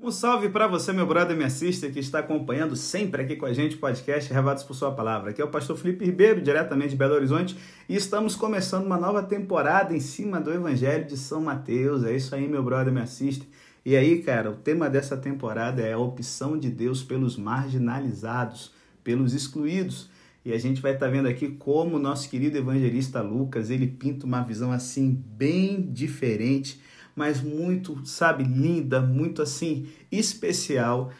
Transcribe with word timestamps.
Um 0.00 0.12
salve 0.12 0.48
para 0.48 0.68
você, 0.68 0.92
meu 0.92 1.04
brother, 1.04 1.36
minha 1.36 1.50
sister, 1.50 1.92
que 1.92 1.98
está 1.98 2.20
acompanhando 2.20 2.76
sempre 2.76 3.20
aqui 3.20 3.34
com 3.34 3.46
a 3.46 3.52
gente 3.52 3.74
o 3.74 3.80
podcast 3.80 4.32
Revados 4.32 4.62
por 4.62 4.74
Sua 4.74 4.92
Palavra. 4.92 5.30
Aqui 5.30 5.42
é 5.42 5.44
o 5.44 5.50
pastor 5.50 5.76
Felipe 5.76 6.04
Ribeiro, 6.04 6.40
diretamente 6.40 6.90
de 6.90 6.96
Belo 6.96 7.16
Horizonte, 7.16 7.58
e 7.88 7.96
estamos 7.96 8.36
começando 8.36 8.86
uma 8.86 8.96
nova 8.96 9.24
temporada 9.24 9.92
em 9.92 9.98
cima 9.98 10.40
do 10.40 10.52
Evangelho 10.52 11.04
de 11.04 11.16
São 11.16 11.40
Mateus. 11.40 12.04
É 12.04 12.14
isso 12.14 12.32
aí, 12.32 12.46
meu 12.46 12.62
brother, 12.62 12.92
minha 12.92 13.06
sister. 13.06 13.48
E 13.84 13.96
aí, 13.96 14.22
cara, 14.22 14.52
o 14.52 14.54
tema 14.54 14.88
dessa 14.88 15.16
temporada 15.16 15.82
é 15.82 15.94
a 15.94 15.98
opção 15.98 16.56
de 16.56 16.70
Deus 16.70 17.02
pelos 17.02 17.36
marginalizados, 17.36 18.72
pelos 19.02 19.34
excluídos. 19.34 20.08
E 20.44 20.52
a 20.52 20.58
gente 20.58 20.80
vai 20.80 20.92
estar 20.92 21.06
tá 21.06 21.12
vendo 21.12 21.26
aqui 21.26 21.48
como 21.48 21.96
o 21.96 22.00
nosso 22.00 22.30
querido 22.30 22.56
evangelista 22.56 23.20
Lucas, 23.20 23.68
ele 23.68 23.88
pinta 23.88 24.24
uma 24.24 24.42
visão 24.42 24.70
assim 24.70 25.10
bem 25.10 25.82
diferente 25.90 26.80
mas 27.18 27.42
muito, 27.42 28.00
sabe, 28.06 28.44
linda, 28.44 29.00
muito 29.00 29.42
assim, 29.42 29.88
especial 30.10 31.12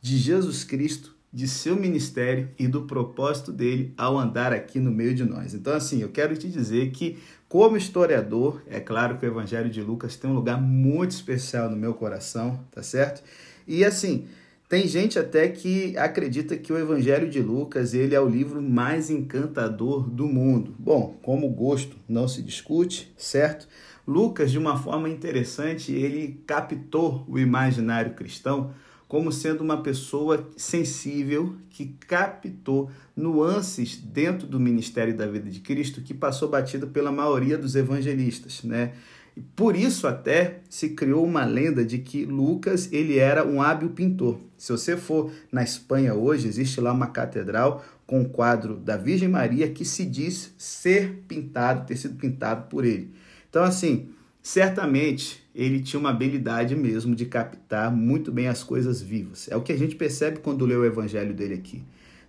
de 0.00 0.16
Jesus 0.16 0.62
Cristo, 0.62 1.16
de 1.32 1.48
seu 1.48 1.74
ministério 1.74 2.48
e 2.56 2.68
do 2.68 2.82
propósito 2.82 3.50
dele 3.50 3.92
ao 3.98 4.16
andar 4.16 4.52
aqui 4.52 4.78
no 4.78 4.92
meio 4.92 5.12
de 5.12 5.24
nós. 5.24 5.52
Então, 5.52 5.74
assim, 5.74 6.00
eu 6.00 6.10
quero 6.10 6.36
te 6.36 6.48
dizer 6.48 6.92
que, 6.92 7.18
como 7.48 7.76
historiador, 7.76 8.62
é 8.68 8.78
claro 8.78 9.18
que 9.18 9.26
o 9.26 9.28
Evangelho 9.28 9.68
de 9.68 9.82
Lucas 9.82 10.14
tem 10.14 10.30
um 10.30 10.34
lugar 10.34 10.62
muito 10.62 11.10
especial 11.10 11.68
no 11.68 11.76
meu 11.76 11.92
coração, 11.92 12.64
tá 12.70 12.84
certo? 12.84 13.24
E 13.66 13.84
assim, 13.84 14.26
tem 14.68 14.86
gente 14.86 15.18
até 15.18 15.48
que 15.48 15.96
acredita 15.98 16.56
que 16.56 16.72
o 16.72 16.78
Evangelho 16.78 17.28
de 17.28 17.40
Lucas 17.40 17.94
ele 17.94 18.14
é 18.14 18.20
o 18.20 18.28
livro 18.28 18.62
mais 18.62 19.10
encantador 19.10 20.08
do 20.08 20.26
mundo. 20.26 20.74
Bom, 20.78 21.18
como 21.20 21.48
gosto 21.50 21.96
não 22.08 22.28
se 22.28 22.42
discute, 22.42 23.12
certo? 23.16 23.68
Lucas, 24.06 24.52
de 24.52 24.58
uma 24.58 24.78
forma 24.78 25.08
interessante, 25.08 25.92
ele 25.92 26.40
captou 26.46 27.24
o 27.26 27.38
imaginário 27.38 28.14
cristão 28.14 28.72
como 29.08 29.30
sendo 29.30 29.62
uma 29.62 29.82
pessoa 29.82 30.48
sensível 30.56 31.56
que 31.70 31.94
captou 32.06 32.90
nuances 33.16 33.96
dentro 33.96 34.46
do 34.46 34.58
ministério 34.58 35.16
da 35.16 35.26
vida 35.26 35.48
de 35.48 35.60
Cristo 35.60 36.00
que 36.00 36.12
passou 36.12 36.48
batido 36.48 36.88
pela 36.88 37.12
maioria 37.12 37.56
dos 37.56 37.76
evangelistas, 37.76 38.62
né? 38.64 38.92
E 39.36 39.40
por 39.40 39.76
isso 39.76 40.06
até 40.06 40.60
se 40.68 40.90
criou 40.90 41.24
uma 41.24 41.44
lenda 41.44 41.84
de 41.84 41.98
que 41.98 42.24
Lucas 42.24 42.90
ele 42.90 43.18
era 43.18 43.46
um 43.46 43.60
hábil 43.60 43.90
pintor. 43.90 44.40
Se 44.56 44.72
você 44.72 44.96
for 44.96 45.30
na 45.52 45.62
Espanha 45.62 46.14
hoje, 46.14 46.48
existe 46.48 46.80
lá 46.80 46.90
uma 46.90 47.08
catedral 47.08 47.84
com 48.06 48.20
um 48.20 48.24
quadro 48.24 48.76
da 48.76 48.96
Virgem 48.96 49.28
Maria 49.28 49.68
que 49.68 49.84
se 49.84 50.06
diz 50.06 50.54
ser 50.56 51.24
pintado, 51.28 51.86
ter 51.86 51.96
sido 51.96 52.16
pintado 52.16 52.66
por 52.68 52.84
ele. 52.84 53.12
Então, 53.56 53.64
assim, 53.64 54.10
certamente 54.42 55.42
ele 55.54 55.80
tinha 55.80 55.98
uma 55.98 56.10
habilidade 56.10 56.76
mesmo 56.76 57.14
de 57.14 57.24
captar 57.24 57.90
muito 57.90 58.30
bem 58.30 58.48
as 58.48 58.62
coisas 58.62 59.00
vivas. 59.00 59.48
É 59.50 59.56
o 59.56 59.62
que 59.62 59.72
a 59.72 59.78
gente 59.78 59.96
percebe 59.96 60.40
quando 60.40 60.66
lê 60.66 60.76
o 60.76 60.84
evangelho 60.84 61.32
dele 61.32 61.54
aqui. 61.54 61.82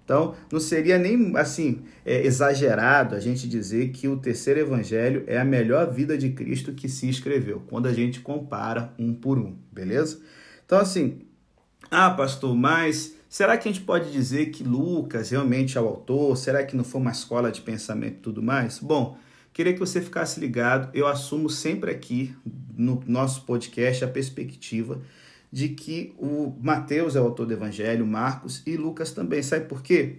Então, 0.06 0.36
não 0.50 0.58
seria 0.58 0.98
nem 0.98 1.36
assim 1.36 1.82
é, 2.06 2.26
exagerado 2.26 3.14
a 3.14 3.20
gente 3.20 3.46
dizer 3.46 3.90
que 3.90 4.08
o 4.08 4.16
terceiro 4.16 4.62
evangelho 4.62 5.26
é 5.28 5.38
a 5.38 5.44
melhor 5.44 5.92
vida 5.92 6.18
de 6.18 6.30
Cristo 6.30 6.72
que 6.72 6.88
se 6.88 7.10
escreveu, 7.10 7.62
quando 7.68 7.88
a 7.88 7.94
gente 7.94 8.22
compara 8.22 8.94
um 8.98 9.14
por 9.14 9.38
um, 9.38 9.58
beleza? 9.70 10.22
Então, 10.66 10.80
assim, 10.80 11.24
ah, 11.92 12.10
pastor, 12.10 12.56
mas 12.56 13.18
será 13.28 13.58
que 13.58 13.68
a 13.68 13.72
gente 13.74 13.84
pode 13.84 14.14
dizer 14.14 14.46
que 14.46 14.64
Lucas 14.64 15.32
realmente 15.32 15.78
é 15.78 15.82
o 15.82 15.88
autor? 15.88 16.38
Será 16.38 16.64
que 16.64 16.78
não 16.78 16.86
foi 16.86 17.02
uma 17.02 17.12
escola 17.12 17.52
de 17.52 17.60
pensamento 17.60 18.16
e 18.16 18.22
tudo 18.22 18.42
mais? 18.42 18.80
Bom, 18.80 19.18
Queria 19.58 19.74
que 19.74 19.80
você 19.80 20.00
ficasse 20.00 20.40
ligado. 20.40 20.96
Eu 20.96 21.08
assumo 21.08 21.50
sempre 21.50 21.90
aqui 21.90 22.32
no 22.78 23.02
nosso 23.08 23.42
podcast 23.42 24.06
a 24.06 24.08
perspectiva 24.08 25.02
de 25.52 25.70
que 25.70 26.14
o 26.20 26.54
Mateus 26.62 27.16
é 27.16 27.20
o 27.20 27.24
autor 27.24 27.48
do 27.48 27.54
Evangelho, 27.54 28.06
Marcos 28.06 28.62
e 28.68 28.78
Lucas 28.78 29.10
também. 29.10 29.42
Sabe 29.42 29.66
por 29.66 29.82
quê? 29.82 30.18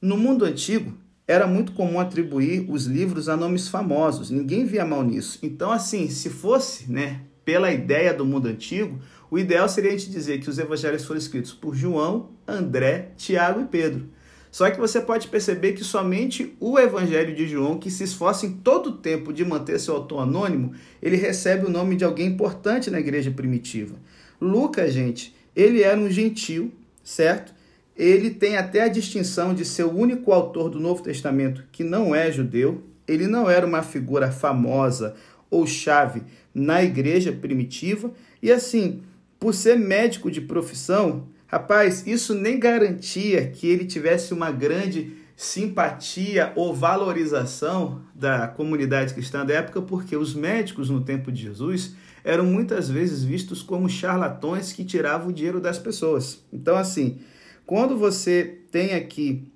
No 0.00 0.16
mundo 0.16 0.44
antigo, 0.44 0.96
era 1.26 1.48
muito 1.48 1.72
comum 1.72 1.98
atribuir 1.98 2.64
os 2.70 2.86
livros 2.86 3.28
a 3.28 3.36
nomes 3.36 3.66
famosos. 3.66 4.30
Ninguém 4.30 4.64
via 4.64 4.84
mal 4.84 5.02
nisso. 5.02 5.40
Então, 5.42 5.72
assim, 5.72 6.08
se 6.08 6.30
fosse, 6.30 6.92
né, 6.92 7.22
pela 7.44 7.72
ideia 7.72 8.14
do 8.14 8.24
mundo 8.24 8.46
antigo, 8.46 9.00
o 9.28 9.36
ideal 9.36 9.68
seria 9.68 9.90
a 9.90 9.96
gente 9.96 10.12
dizer 10.12 10.38
que 10.38 10.48
os 10.48 10.60
evangelhos 10.60 11.04
foram 11.04 11.18
escritos 11.18 11.52
por 11.52 11.74
João, 11.74 12.30
André, 12.46 13.14
Tiago 13.16 13.62
e 13.62 13.64
Pedro. 13.64 14.08
Só 14.50 14.68
que 14.70 14.80
você 14.80 15.00
pode 15.00 15.28
perceber 15.28 15.72
que 15.72 15.84
somente 15.84 16.56
o 16.58 16.78
Evangelho 16.78 17.34
de 17.34 17.46
João, 17.46 17.78
que 17.78 17.90
se 17.90 18.02
esforça 18.02 18.46
em 18.46 18.52
todo 18.52 18.88
o 18.88 18.96
tempo 18.96 19.32
de 19.32 19.44
manter 19.44 19.78
seu 19.78 19.94
autor 19.94 20.20
anônimo, 20.20 20.72
ele 21.00 21.16
recebe 21.16 21.66
o 21.66 21.70
nome 21.70 21.94
de 21.94 22.04
alguém 22.04 22.26
importante 22.26 22.90
na 22.90 22.98
igreja 22.98 23.30
primitiva. 23.30 23.94
Lucas, 24.40 24.92
gente, 24.92 25.34
ele 25.54 25.82
era 25.82 25.98
um 25.98 26.10
gentil, 26.10 26.72
certo? 27.04 27.54
Ele 27.96 28.30
tem 28.30 28.56
até 28.56 28.82
a 28.82 28.88
distinção 28.88 29.54
de 29.54 29.64
ser 29.64 29.84
o 29.84 29.94
único 29.94 30.32
autor 30.32 30.70
do 30.70 30.80
Novo 30.80 31.02
Testamento 31.02 31.64
que 31.70 31.84
não 31.84 32.14
é 32.14 32.32
judeu. 32.32 32.82
Ele 33.06 33.26
não 33.26 33.48
era 33.48 33.66
uma 33.66 33.82
figura 33.82 34.32
famosa 34.32 35.14
ou 35.50 35.66
chave 35.66 36.22
na 36.54 36.82
igreja 36.82 37.30
primitiva. 37.30 38.10
E 38.42 38.50
assim, 38.50 39.02
por 39.38 39.54
ser 39.54 39.78
médico 39.78 40.30
de 40.30 40.40
profissão, 40.40 41.26
Rapaz, 41.50 42.06
isso 42.06 42.32
nem 42.32 42.60
garantia 42.60 43.50
que 43.50 43.66
ele 43.66 43.84
tivesse 43.84 44.32
uma 44.32 44.52
grande 44.52 45.16
simpatia 45.34 46.52
ou 46.54 46.72
valorização 46.72 48.02
da 48.14 48.46
comunidade 48.46 49.12
cristã 49.12 49.44
da 49.44 49.54
época, 49.54 49.82
porque 49.82 50.16
os 50.16 50.32
médicos 50.32 50.88
no 50.88 51.00
tempo 51.00 51.32
de 51.32 51.42
Jesus 51.42 51.96
eram 52.22 52.44
muitas 52.44 52.88
vezes 52.88 53.24
vistos 53.24 53.62
como 53.62 53.88
charlatões 53.88 54.72
que 54.72 54.84
tiravam 54.84 55.30
o 55.30 55.32
dinheiro 55.32 55.60
das 55.60 55.76
pessoas. 55.76 56.44
Então, 56.52 56.76
assim, 56.76 57.18
quando 57.66 57.98
você 57.98 58.60
tem 58.70 58.94
aqui 58.94 59.50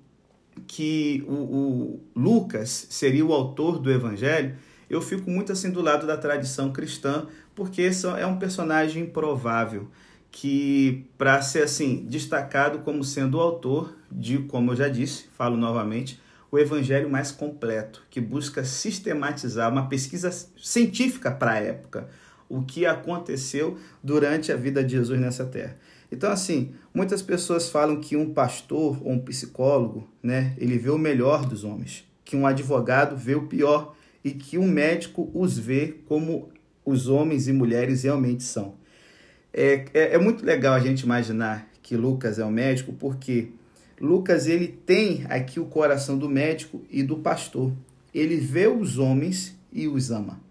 que 0.67 1.23
o, 1.29 1.33
o 1.33 1.99
Lucas 2.13 2.87
seria 2.89 3.25
o 3.25 3.31
autor 3.31 3.79
do 3.79 3.89
evangelho, 3.89 4.57
eu 4.89 5.01
fico 5.01 5.29
muito 5.29 5.53
assim 5.53 5.71
do 5.71 5.81
lado 5.81 6.05
da 6.05 6.17
tradição 6.17 6.73
cristã, 6.73 7.27
porque 7.55 7.89
é 8.17 8.25
um 8.25 8.37
personagem 8.37 9.03
improvável 9.03 9.87
que 10.37 11.07
para 11.17 11.41
ser 11.41 11.63
assim 11.63 12.05
destacado 12.09 12.79
como 12.79 13.05
sendo 13.05 13.37
o 13.37 13.39
autor 13.39 13.95
de, 14.11 14.39
como 14.39 14.71
eu 14.71 14.75
já 14.75 14.89
disse, 14.89 15.27
falo 15.33 15.55
novamente, 15.55 16.19
o 16.51 16.59
evangelho 16.59 17.09
mais 17.09 17.31
completo, 17.31 18.03
que 18.09 18.19
busca 18.19 18.65
sistematizar 18.65 19.71
uma 19.71 19.87
pesquisa 19.87 20.29
científica 20.61 21.31
para 21.31 21.51
a 21.51 21.59
época, 21.59 22.09
o 22.49 22.63
que 22.63 22.85
aconteceu 22.85 23.77
durante 24.03 24.51
a 24.51 24.57
vida 24.57 24.83
de 24.83 24.97
Jesus 24.97 25.17
nessa 25.17 25.45
terra. 25.45 25.77
Então, 26.11 26.29
assim, 26.29 26.73
muitas 26.93 27.21
pessoas 27.21 27.69
falam 27.69 28.01
que 28.01 28.17
um 28.17 28.33
pastor 28.33 29.01
ou 29.01 29.13
um 29.13 29.19
psicólogo, 29.19 30.05
né, 30.21 30.53
ele 30.57 30.77
vê 30.77 30.89
o 30.89 30.97
melhor 30.97 31.45
dos 31.45 31.63
homens, 31.63 32.05
que 32.25 32.35
um 32.35 32.45
advogado 32.45 33.15
vê 33.15 33.35
o 33.35 33.47
pior 33.47 33.95
e 34.21 34.31
que 34.31 34.57
um 34.57 34.67
médico 34.67 35.31
os 35.33 35.57
vê 35.57 35.95
como 36.05 36.49
os 36.83 37.07
homens 37.07 37.47
e 37.47 37.53
mulheres 37.53 38.03
realmente 38.03 38.43
são. 38.43 38.75
É, 39.57 39.85
é, 39.93 40.15
é, 40.15 40.17
muito 40.17 40.45
legal 40.45 40.73
a 40.73 40.79
gente 40.81 41.03
imaginar 41.03 41.69
que 41.81 41.95
Lucas 41.95 42.37
é 42.37 42.43
um 42.43 42.51
médico, 42.51 42.91
porque 42.91 43.53
Lucas 44.01 44.47
ele 44.47 44.67
tem 44.67 45.25
aqui 45.29 45.61
o 45.61 45.65
coração 45.65 46.17
do 46.17 46.27
médico 46.27 46.83
e 46.91 47.01
do 47.01 47.19
pastor. 47.19 47.71
Ele 48.13 48.35
vê 48.35 48.67
os 48.67 48.97
homens 48.97 49.57
e 49.71 49.87
os 49.87 50.11
ama. 50.11 50.41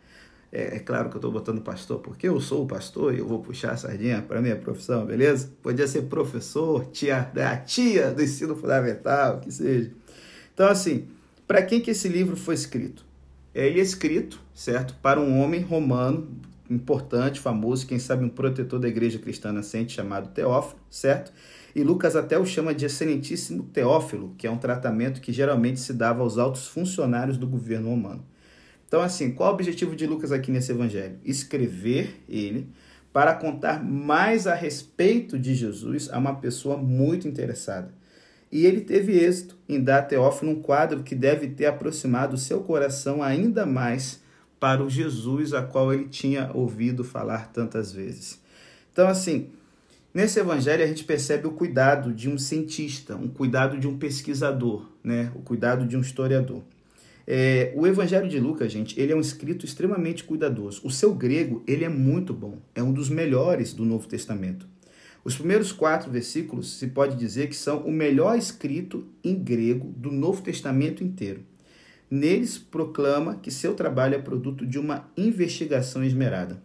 É, 0.51 0.77
é 0.77 0.79
claro 0.79 1.11
que 1.11 1.17
eu 1.17 1.19
estou 1.19 1.31
botando 1.31 1.61
pastor, 1.61 1.99
porque 1.99 2.27
eu 2.27 2.41
sou 2.41 2.65
o 2.65 2.67
pastor 2.67 3.13
e 3.15 3.19
eu 3.19 3.29
vou 3.29 3.41
puxar 3.41 3.73
a 3.73 3.77
sardinha 3.77 4.23
para 4.23 4.41
minha 4.41 4.57
profissão, 4.57 5.05
beleza? 5.05 5.51
Podia 5.63 5.87
ser 5.87 6.05
professor, 6.05 6.87
tia, 6.87 7.31
a 7.35 7.57
tia 7.59 8.11
do 8.11 8.23
ensino 8.23 8.57
fundamental, 8.57 9.39
que 9.39 9.53
seja. 9.53 9.91
Então, 10.55 10.67
assim, 10.67 11.09
para 11.47 11.61
quem 11.61 11.79
que 11.79 11.91
esse 11.91 12.09
livro 12.09 12.37
foi 12.37 12.55
escrito? 12.55 13.05
Ele 13.55 13.81
é 13.81 13.83
escrito, 13.83 14.41
certo, 14.55 14.95
para 15.03 15.21
um 15.21 15.39
homem 15.43 15.61
romano 15.61 16.27
importante, 16.69 17.41
famoso, 17.41 17.87
quem 17.87 17.99
sabe 17.99 18.25
um 18.25 18.29
protetor 18.29 18.79
da 18.79 18.89
igreja 18.89 19.19
cristã 19.19 19.53
nascente 19.53 19.93
chamado 19.93 20.31
Teófilo, 20.31 20.81
certo? 20.91 21.33
E 21.75 21.83
Lucas 21.83 22.17
até 22.17 22.39
o 22.39 22.47
chama 22.47 22.75
de 22.75 22.87
excelentíssimo 22.87 23.65
Teófilo, 23.65 24.35
que 24.39 24.47
é 24.47 24.51
um 24.51 24.57
tratamento 24.57 25.21
que 25.21 25.33
geralmente 25.33 25.81
se 25.81 25.93
dava 25.93 26.23
aos 26.23 26.39
altos 26.39 26.69
funcionários 26.69 27.37
do 27.37 27.47
governo 27.47 27.91
romano. 27.91 28.25
Então, 28.87 29.03
assim, 29.03 29.33
qual 29.33 29.51
o 29.51 29.55
objetivo 29.55 29.97
de 29.97 30.07
Lucas 30.07 30.31
aqui 30.31 30.51
nesse 30.51 30.71
evangelho? 30.71 31.19
Escrever 31.25 32.23
ele 32.29 32.69
para 33.13 33.35
contar 33.35 33.83
mais 33.83 34.47
a 34.47 34.55
respeito 34.55 35.39
de 35.39 35.55
Jesus 35.55 36.09
a 36.13 36.19
uma 36.19 36.37
pessoa 36.37 36.77
muito 36.77 37.29
interessada. 37.29 37.93
E 38.51 38.65
ele 38.67 38.83
teve 38.83 39.19
êxito 39.19 39.57
em 39.69 39.83
dar 39.83 39.99
a 39.99 40.03
Teófilo 40.03 40.53
um 40.53 40.63
quadro 40.63 41.03
que 41.03 41.15
deve 41.15 41.49
ter 41.49 41.67
aproximado 41.67 42.35
o 42.35 42.39
seu 42.39 42.61
coração 42.61 43.21
ainda 43.21 43.67
mais 43.67 44.21
para 44.59 44.83
o 44.83 44.89
Jesus 44.89 45.53
a 45.53 45.63
qual 45.63 45.93
ele 45.93 46.09
tinha 46.09 46.51
ouvido 46.55 47.05
falar 47.05 47.53
tantas 47.53 47.93
vezes. 47.93 48.41
Então, 48.93 49.09
assim, 49.09 49.49
nesse 50.13 50.39
evangelho 50.39 50.83
a 50.83 50.87
gente 50.87 51.05
percebe 51.05 51.47
o 51.47 51.53
cuidado 51.53 52.13
de 52.13 52.29
um 52.31 52.39
cientista, 52.39 53.17
um 53.17 53.29
cuidado 53.29 53.79
de 53.79 53.87
um 53.87 53.99
pesquisador, 53.99 54.89
né? 55.03 55.33
o 55.35 55.41
cuidado 55.41 55.87
de 55.87 55.97
um 55.97 56.01
historiador. 56.01 56.63
É, 57.27 57.73
o 57.75 57.87
Evangelho 57.87 58.29
de 58.29 58.39
Lucas, 58.39 58.71
gente, 58.71 59.01
ele 59.01 59.13
é 59.13 59.17
um 59.17 59.21
escrito 59.21 59.65
extremamente 59.65 60.25
cuidadoso. 60.25 60.83
O 60.85 60.91
seu 60.91 61.15
grego, 61.15 61.63
ele 61.67 61.85
é 61.85 61.89
muito 61.89 62.35
bom, 62.35 62.59
é 62.75 62.83
um 62.83 62.93
dos 62.93 63.09
melhores 63.09 63.73
do 63.73 63.85
Novo 63.85 64.07
Testamento. 64.07 64.69
Os 65.25 65.35
primeiros 65.35 65.73
quatro 65.73 66.11
versículos 66.11 66.75
se 66.79 66.89
pode 66.89 67.17
dizer 67.17 67.49
que 67.49 67.57
são 67.57 67.79
o 67.79 67.91
melhor 67.91 68.37
escrito 68.37 69.07
em 69.23 69.35
grego 69.35 69.91
do 69.97 70.13
Novo 70.13 70.43
Testamento 70.43 71.03
inteiro. 71.03 71.41
Neles 72.15 72.57
proclama 72.59 73.35
que 73.35 73.51
seu 73.51 73.75
trabalho 73.75 74.15
é 74.15 74.19
produto 74.19 74.65
de 74.65 74.79
uma 74.79 75.11
investigação 75.17 76.05
esmerada. 76.05 76.63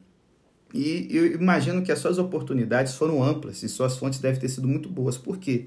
E 0.71 1.07
eu 1.09 1.25
imagino 1.33 1.81
que 1.81 1.91
as 1.91 1.97
suas 1.97 2.19
oportunidades 2.19 2.93
foram 2.93 3.23
amplas 3.23 3.63
e 3.63 3.67
suas 3.67 3.97
fontes 3.97 4.19
devem 4.19 4.39
ter 4.39 4.49
sido 4.49 4.67
muito 4.67 4.87
boas. 4.87 5.17
Por 5.17 5.39
quê? 5.39 5.65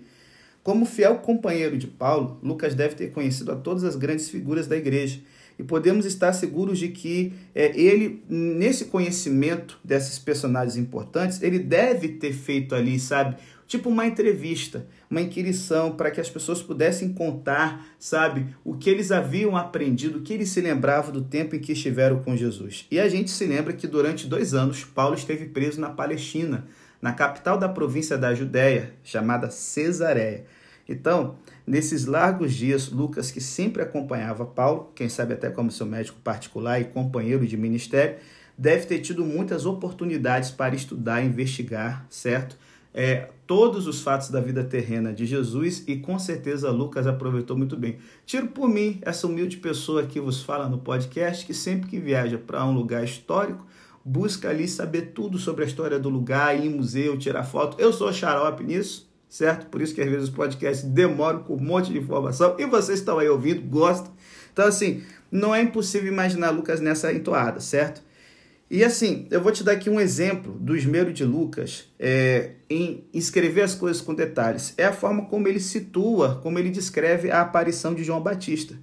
Como 0.62 0.86
fiel 0.86 1.16
companheiro 1.18 1.76
de 1.76 1.88
Paulo, 1.88 2.38
Lucas 2.40 2.76
deve 2.76 2.94
ter 2.94 3.10
conhecido 3.10 3.50
a 3.50 3.56
todas 3.56 3.82
as 3.82 3.96
grandes 3.96 4.28
figuras 4.28 4.68
da 4.68 4.76
igreja 4.76 5.20
e 5.58 5.64
podemos 5.64 6.06
estar 6.06 6.32
seguros 6.32 6.78
de 6.78 6.88
que 6.88 7.32
é, 7.52 7.76
ele, 7.76 8.22
nesse 8.28 8.84
conhecimento 8.84 9.80
desses 9.82 10.16
personagens 10.18 10.76
importantes, 10.76 11.42
ele 11.42 11.58
deve 11.58 12.08
ter 12.10 12.32
feito 12.32 12.76
ali, 12.76 13.00
sabe, 13.00 13.36
tipo 13.72 13.88
uma 13.88 14.06
entrevista, 14.06 14.86
uma 15.08 15.22
inquirição 15.22 15.92
para 15.92 16.10
que 16.10 16.20
as 16.20 16.28
pessoas 16.28 16.60
pudessem 16.60 17.14
contar, 17.14 17.86
sabe, 17.98 18.54
o 18.62 18.76
que 18.76 18.90
eles 18.90 19.10
haviam 19.10 19.56
aprendido, 19.56 20.18
o 20.18 20.20
que 20.20 20.34
eles 20.34 20.50
se 20.50 20.60
lembravam 20.60 21.10
do 21.10 21.22
tempo 21.22 21.56
em 21.56 21.58
que 21.58 21.72
estiveram 21.72 22.22
com 22.22 22.36
Jesus. 22.36 22.86
E 22.90 23.00
a 23.00 23.08
gente 23.08 23.30
se 23.30 23.46
lembra 23.46 23.72
que 23.72 23.86
durante 23.86 24.26
dois 24.26 24.52
anos 24.52 24.84
Paulo 24.84 25.14
esteve 25.14 25.46
preso 25.46 25.80
na 25.80 25.88
Palestina, 25.88 26.66
na 27.00 27.14
capital 27.14 27.56
da 27.56 27.66
província 27.66 28.18
da 28.18 28.34
Judéia, 28.34 28.92
chamada 29.02 29.50
Cesareia. 29.50 30.44
Então, 30.86 31.36
nesses 31.66 32.04
largos 32.04 32.52
dias, 32.52 32.90
Lucas, 32.90 33.30
que 33.30 33.40
sempre 33.40 33.82
acompanhava 33.82 34.44
Paulo, 34.44 34.92
quem 34.94 35.08
sabe 35.08 35.32
até 35.32 35.48
como 35.48 35.70
seu 35.70 35.86
médico 35.86 36.20
particular 36.22 36.78
e 36.78 36.84
companheiro 36.84 37.46
de 37.46 37.56
ministério, 37.56 38.16
deve 38.58 38.84
ter 38.84 38.98
tido 38.98 39.24
muitas 39.24 39.64
oportunidades 39.64 40.50
para 40.50 40.74
estudar 40.74 41.24
investigar, 41.24 42.04
certo? 42.10 42.58
É, 42.94 43.30
todos 43.46 43.86
os 43.86 44.02
fatos 44.02 44.28
da 44.28 44.40
vida 44.40 44.62
terrena 44.62 45.12
de 45.12 45.24
Jesus 45.24 45.82
e 45.86 45.96
com 45.96 46.18
certeza 46.18 46.70
Lucas 46.70 47.06
aproveitou 47.06 47.56
muito 47.56 47.76
bem. 47.76 47.98
Tiro 48.26 48.48
por 48.48 48.68
mim 48.68 48.98
essa 49.02 49.26
humilde 49.26 49.56
pessoa 49.56 50.04
que 50.04 50.20
vos 50.20 50.42
fala 50.42 50.68
no 50.68 50.78
podcast 50.78 51.46
que 51.46 51.54
sempre 51.54 51.88
que 51.88 51.98
viaja 51.98 52.36
para 52.36 52.64
um 52.64 52.72
lugar 52.72 53.02
histórico 53.02 53.66
busca 54.04 54.48
ali 54.50 54.66
saber 54.66 55.12
tudo 55.14 55.38
sobre 55.38 55.64
a 55.64 55.66
história 55.66 55.98
do 55.98 56.08
lugar, 56.08 56.56
ir 56.56 56.66
em 56.66 56.70
museu, 56.70 57.16
tirar 57.18 57.44
foto. 57.44 57.80
Eu 57.80 57.92
sou 57.92 58.12
xarope 58.12 58.64
nisso, 58.64 59.08
certo? 59.28 59.66
Por 59.66 59.80
isso 59.80 59.94
que 59.94 60.00
às 60.00 60.08
vezes 60.08 60.24
os 60.24 60.34
podcasts 60.34 60.84
demoram 60.84 61.42
com 61.42 61.54
um 61.54 61.60
monte 61.60 61.92
de 61.92 61.98
informação 61.98 62.56
e 62.58 62.66
vocês 62.66 62.98
estão 62.98 63.18
aí 63.18 63.28
ouvindo, 63.28 63.62
gostam. 63.62 64.12
Então, 64.52 64.66
assim, 64.66 65.02
não 65.30 65.54
é 65.54 65.62
impossível 65.62 66.12
imaginar 66.12 66.50
Lucas 66.50 66.80
nessa 66.80 67.12
entoada, 67.12 67.60
certo? 67.60 68.02
E 68.72 68.82
assim, 68.82 69.26
eu 69.30 69.42
vou 69.42 69.52
te 69.52 69.62
dar 69.62 69.72
aqui 69.72 69.90
um 69.90 70.00
exemplo 70.00 70.54
do 70.54 70.74
esmero 70.74 71.12
de 71.12 71.26
Lucas 71.26 71.92
é, 71.98 72.52
em 72.70 73.04
escrever 73.12 73.60
as 73.60 73.74
coisas 73.74 74.00
com 74.00 74.14
detalhes. 74.14 74.72
É 74.78 74.86
a 74.86 74.94
forma 74.94 75.26
como 75.26 75.46
ele 75.46 75.60
situa, 75.60 76.40
como 76.42 76.58
ele 76.58 76.70
descreve 76.70 77.30
a 77.30 77.42
aparição 77.42 77.94
de 77.94 78.02
João 78.02 78.22
Batista. 78.22 78.74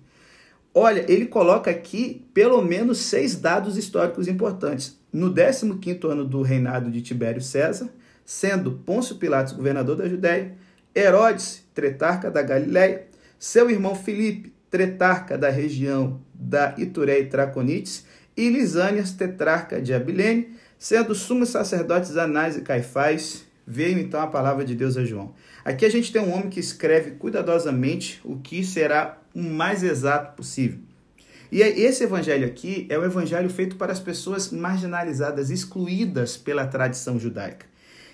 Olha, 0.76 1.04
ele 1.12 1.26
coloca 1.26 1.72
aqui 1.72 2.24
pelo 2.36 2.62
menos 2.62 3.00
seis 3.00 3.36
dados 3.36 3.78
históricos 3.78 4.28
importantes. 4.28 4.96
No 5.12 5.34
15 5.34 5.66
ano 6.04 6.24
do 6.24 6.44
reinado 6.44 6.92
de 6.92 7.02
Tibério 7.02 7.42
César, 7.42 7.90
sendo 8.24 8.74
Pôncio 8.86 9.16
Pilatos 9.16 9.54
governador 9.54 9.96
da 9.96 10.08
Judéia, 10.08 10.56
Herodes, 10.96 11.64
tretarca 11.74 12.30
da 12.30 12.44
Galiléia, 12.44 13.08
seu 13.40 13.72
irmão 13.72 13.96
Filipe, 13.96 14.54
tretarca 14.70 15.36
da 15.36 15.50
região 15.50 16.22
da 16.32 16.76
Itureia 16.78 17.22
e 17.22 17.26
Traconites, 17.26 18.06
e 18.40 18.50
Lisânias, 18.50 19.12
tetrarca 19.12 19.82
de 19.82 19.94
Abilene, 19.94 20.56
sendo 20.78 21.14
sumos 21.14 21.50
sacerdotes 21.50 22.16
Anás 22.16 22.56
e 22.56 22.62
Caifás, 22.62 23.44
veio 23.68 24.00
então 24.00 24.22
a 24.22 24.28
palavra 24.28 24.64
de 24.64 24.74
Deus 24.74 24.96
a 24.96 25.04
João. 25.04 25.34
Aqui 25.66 25.86
a 25.86 25.92
gente 25.92 26.10
tem 26.10 26.22
um 26.22 26.34
homem 26.34 26.50
que 26.50 26.60
escreve 26.60 27.12
cuidadosamente 27.12 28.22
o 28.24 28.38
que 28.38 28.64
será 28.64 29.18
o 29.36 29.44
mais 29.44 29.84
exato 29.84 30.38
possível. 30.38 30.80
E 31.52 31.62
esse 31.62 32.06
evangelho 32.06 32.48
aqui 32.48 32.88
é 32.90 32.98
o 32.98 33.04
evangelho 33.04 33.50
feito 33.50 33.76
para 33.76 33.92
as 33.92 34.00
pessoas 34.00 34.52
marginalizadas, 34.52 35.50
excluídas 35.50 36.38
pela 36.38 36.66
tradição 36.66 37.20
judaica. 37.20 37.66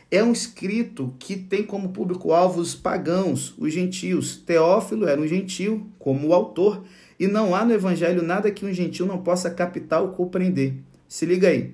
É 0.09 0.23
um 0.23 0.31
escrito 0.31 1.13
que 1.19 1.35
tem 1.35 1.61
como 1.61 1.89
público-alvo 1.89 2.61
os 2.61 2.73
pagãos, 2.73 3.53
os 3.59 3.71
gentios. 3.71 4.37
Teófilo 4.37 5.07
era 5.07 5.21
um 5.21 5.27
gentio, 5.27 5.87
como 5.99 6.29
o 6.29 6.33
autor, 6.33 6.83
e 7.19 7.27
não 7.27 7.55
há 7.55 7.63
no 7.63 7.73
evangelho 7.73 8.21
nada 8.21 8.51
que 8.51 8.65
um 8.65 8.73
gentio 8.73 9.05
não 9.05 9.19
possa 9.19 9.49
captar 9.49 10.01
ou 10.01 10.09
compreender. 10.09 10.75
Se 11.07 11.25
liga 11.25 11.47
aí. 11.47 11.73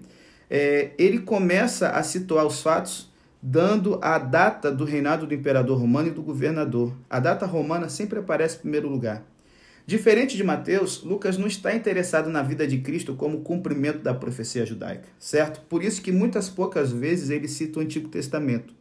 É, 0.49 0.91
ele 0.97 1.19
começa 1.19 1.89
a 1.89 2.03
situar 2.03 2.45
os 2.45 2.61
fatos 2.61 3.11
dando 3.41 3.97
a 4.01 4.19
data 4.19 4.71
do 4.71 4.85
reinado 4.85 5.25
do 5.25 5.33
imperador 5.33 5.79
romano 5.79 6.09
e 6.09 6.11
do 6.11 6.21
governador. 6.21 6.93
A 7.09 7.19
data 7.19 7.45
romana 7.45 7.89
sempre 7.89 8.19
aparece 8.19 8.57
em 8.57 8.61
primeiro 8.61 8.87
lugar. 8.87 9.25
Diferente 9.85 10.37
de 10.37 10.43
Mateus, 10.43 11.03
Lucas 11.03 11.37
não 11.37 11.47
está 11.47 11.75
interessado 11.75 12.29
na 12.29 12.43
vida 12.43 12.67
de 12.67 12.77
Cristo 12.77 13.15
como 13.15 13.41
cumprimento 13.41 13.99
da 13.99 14.13
profecia 14.13 14.65
judaica, 14.65 15.09
certo? 15.17 15.61
Por 15.61 15.83
isso 15.83 16.01
que 16.01 16.11
muitas 16.11 16.49
poucas 16.49 16.91
vezes 16.91 17.29
ele 17.31 17.47
cita 17.47 17.79
o 17.79 17.81
Antigo 17.81 18.07
Testamento. 18.07 18.75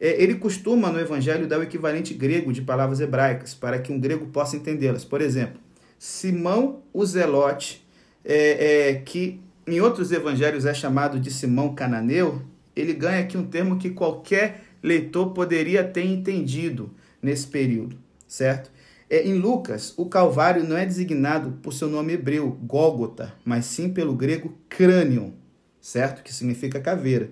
É, 0.00 0.20
ele 0.20 0.34
costuma 0.34 0.90
no 0.90 1.00
Evangelho 1.00 1.46
dar 1.46 1.60
o 1.60 1.62
equivalente 1.62 2.12
grego 2.12 2.52
de 2.52 2.60
palavras 2.60 3.00
hebraicas 3.00 3.54
para 3.54 3.78
que 3.78 3.92
um 3.92 4.00
grego 4.00 4.26
possa 4.26 4.56
entendê-las. 4.56 5.04
Por 5.04 5.22
exemplo, 5.22 5.60
Simão 5.98 6.82
o 6.92 7.04
Zelote, 7.04 7.86
é, 8.24 8.90
é, 8.90 8.94
que 8.94 9.40
em 9.66 9.80
outros 9.80 10.12
evangelhos 10.12 10.64
é 10.64 10.72
chamado 10.72 11.18
de 11.18 11.30
Simão 11.30 11.74
Cananeu, 11.74 12.42
ele 12.74 12.92
ganha 12.92 13.20
aqui 13.20 13.36
um 13.36 13.46
termo 13.46 13.78
que 13.78 13.90
qualquer 13.90 14.64
leitor 14.82 15.32
poderia 15.32 15.82
ter 15.82 16.04
entendido 16.04 16.90
nesse 17.20 17.46
período, 17.46 17.98
certo? 18.28 18.70
É, 19.08 19.26
em 19.26 19.34
Lucas, 19.34 19.94
o 19.96 20.06
Calvário 20.06 20.64
não 20.64 20.76
é 20.76 20.84
designado 20.84 21.52
por 21.62 21.72
seu 21.72 21.88
nome 21.88 22.12
hebreu, 22.12 22.50
Gólgota, 22.62 23.32
mas 23.44 23.64
sim 23.64 23.92
pelo 23.92 24.14
grego 24.14 24.56
crânio, 24.68 25.34
certo? 25.80 26.22
Que 26.22 26.34
significa 26.34 26.80
caveira. 26.80 27.30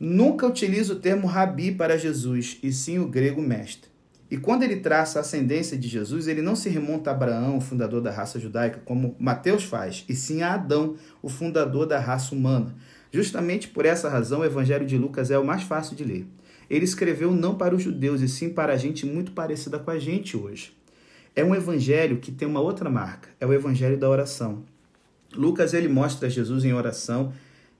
Nunca 0.00 0.46
utiliza 0.46 0.94
o 0.94 0.98
termo 0.98 1.26
rabi 1.26 1.70
para 1.72 1.98
Jesus, 1.98 2.58
e 2.62 2.72
sim 2.72 2.98
o 2.98 3.06
grego 3.06 3.40
mestre. 3.40 3.93
E 4.34 4.36
quando 4.36 4.64
ele 4.64 4.74
traça 4.74 5.20
a 5.20 5.22
ascendência 5.22 5.78
de 5.78 5.86
Jesus, 5.86 6.26
ele 6.26 6.42
não 6.42 6.56
se 6.56 6.68
remonta 6.68 7.08
a 7.08 7.14
Abraão, 7.14 7.60
fundador 7.60 8.00
da 8.00 8.10
raça 8.10 8.40
judaica, 8.40 8.82
como 8.84 9.14
Mateus 9.16 9.62
faz, 9.62 10.04
e 10.08 10.14
sim 10.16 10.42
a 10.42 10.54
Adão, 10.54 10.96
o 11.22 11.28
fundador 11.28 11.86
da 11.86 12.00
raça 12.00 12.34
humana. 12.34 12.74
Justamente 13.12 13.68
por 13.68 13.86
essa 13.86 14.08
razão, 14.08 14.40
o 14.40 14.44
Evangelho 14.44 14.84
de 14.84 14.98
Lucas 14.98 15.30
é 15.30 15.38
o 15.38 15.46
mais 15.46 15.62
fácil 15.62 15.94
de 15.94 16.02
ler. 16.02 16.26
Ele 16.68 16.84
escreveu 16.84 17.30
não 17.30 17.54
para 17.54 17.76
os 17.76 17.82
judeus, 17.84 18.22
e 18.22 18.28
sim 18.28 18.50
para 18.50 18.72
a 18.72 18.76
gente 18.76 19.06
muito 19.06 19.30
parecida 19.30 19.78
com 19.78 19.92
a 19.92 20.00
gente 20.00 20.36
hoje. 20.36 20.76
É 21.36 21.44
um 21.44 21.54
evangelho 21.54 22.16
que 22.16 22.32
tem 22.32 22.48
uma 22.48 22.60
outra 22.60 22.90
marca, 22.90 23.28
é 23.38 23.46
o 23.46 23.52
evangelho 23.52 23.96
da 23.96 24.10
oração. 24.10 24.64
Lucas 25.32 25.72
ele 25.74 25.86
mostra 25.86 26.28
Jesus 26.28 26.64
em 26.64 26.72
oração 26.72 27.32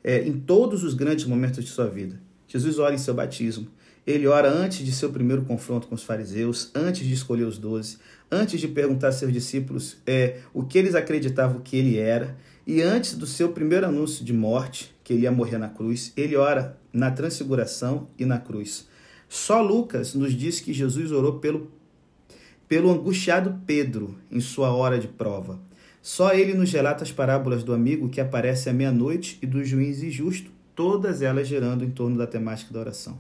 é, 0.04 0.22
em 0.22 0.34
todos 0.34 0.84
os 0.84 0.94
grandes 0.94 1.24
momentos 1.24 1.64
de 1.64 1.70
sua 1.70 1.88
vida. 1.88 2.20
Jesus 2.46 2.78
ora 2.78 2.94
em 2.94 2.98
seu 2.98 3.12
batismo, 3.12 3.66
ele 4.06 4.26
ora 4.26 4.50
antes 4.50 4.84
de 4.84 4.92
seu 4.92 5.10
primeiro 5.10 5.42
confronto 5.44 5.86
com 5.88 5.94
os 5.94 6.02
fariseus, 6.02 6.70
antes 6.74 7.06
de 7.06 7.14
escolher 7.14 7.44
os 7.44 7.58
doze, 7.58 7.98
antes 8.30 8.60
de 8.60 8.68
perguntar 8.68 9.08
a 9.08 9.12
seus 9.12 9.32
discípulos 9.32 9.96
é, 10.06 10.38
o 10.52 10.64
que 10.64 10.78
eles 10.78 10.94
acreditavam 10.94 11.60
que 11.60 11.76
ele 11.76 11.96
era, 11.96 12.36
e 12.66 12.82
antes 12.82 13.14
do 13.14 13.26
seu 13.26 13.50
primeiro 13.50 13.86
anúncio 13.86 14.24
de 14.24 14.32
morte, 14.32 14.94
que 15.02 15.12
ele 15.12 15.22
ia 15.22 15.32
morrer 15.32 15.58
na 15.58 15.68
cruz, 15.68 16.12
ele 16.16 16.36
ora 16.36 16.78
na 16.92 17.10
transfiguração 17.10 18.08
e 18.18 18.24
na 18.24 18.38
cruz. 18.38 18.88
Só 19.28 19.60
Lucas 19.60 20.14
nos 20.14 20.32
diz 20.34 20.60
que 20.60 20.72
Jesus 20.72 21.12
orou 21.12 21.38
pelo, 21.38 21.70
pelo 22.68 22.90
angustiado 22.90 23.60
Pedro 23.66 24.16
em 24.30 24.40
sua 24.40 24.70
hora 24.72 24.98
de 24.98 25.08
prova. 25.08 25.58
Só 26.00 26.34
ele 26.34 26.54
nos 26.54 26.70
relata 26.70 27.02
as 27.02 27.10
parábolas 27.10 27.64
do 27.64 27.72
amigo 27.72 28.08
que 28.08 28.20
aparece 28.20 28.68
à 28.68 28.72
meia-noite 28.72 29.38
e 29.42 29.46
do 29.46 29.64
juiz 29.64 30.02
injusto, 30.02 30.50
todas 30.74 31.22
elas 31.22 31.48
gerando 31.48 31.84
em 31.84 31.90
torno 31.90 32.16
da 32.16 32.26
temática 32.26 32.72
da 32.72 32.80
oração. 32.80 33.18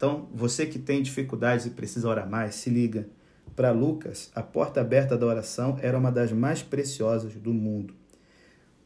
Então, 0.00 0.26
você 0.34 0.64
que 0.64 0.78
tem 0.78 1.02
dificuldades 1.02 1.66
e 1.66 1.70
precisa 1.72 2.08
orar 2.08 2.26
mais, 2.26 2.54
se 2.54 2.70
liga. 2.70 3.06
Para 3.54 3.70
Lucas, 3.70 4.30
a 4.34 4.42
porta 4.42 4.80
aberta 4.80 5.14
da 5.14 5.26
oração 5.26 5.78
era 5.82 5.98
uma 5.98 6.10
das 6.10 6.32
mais 6.32 6.62
preciosas 6.62 7.34
do 7.34 7.52
mundo. 7.52 7.92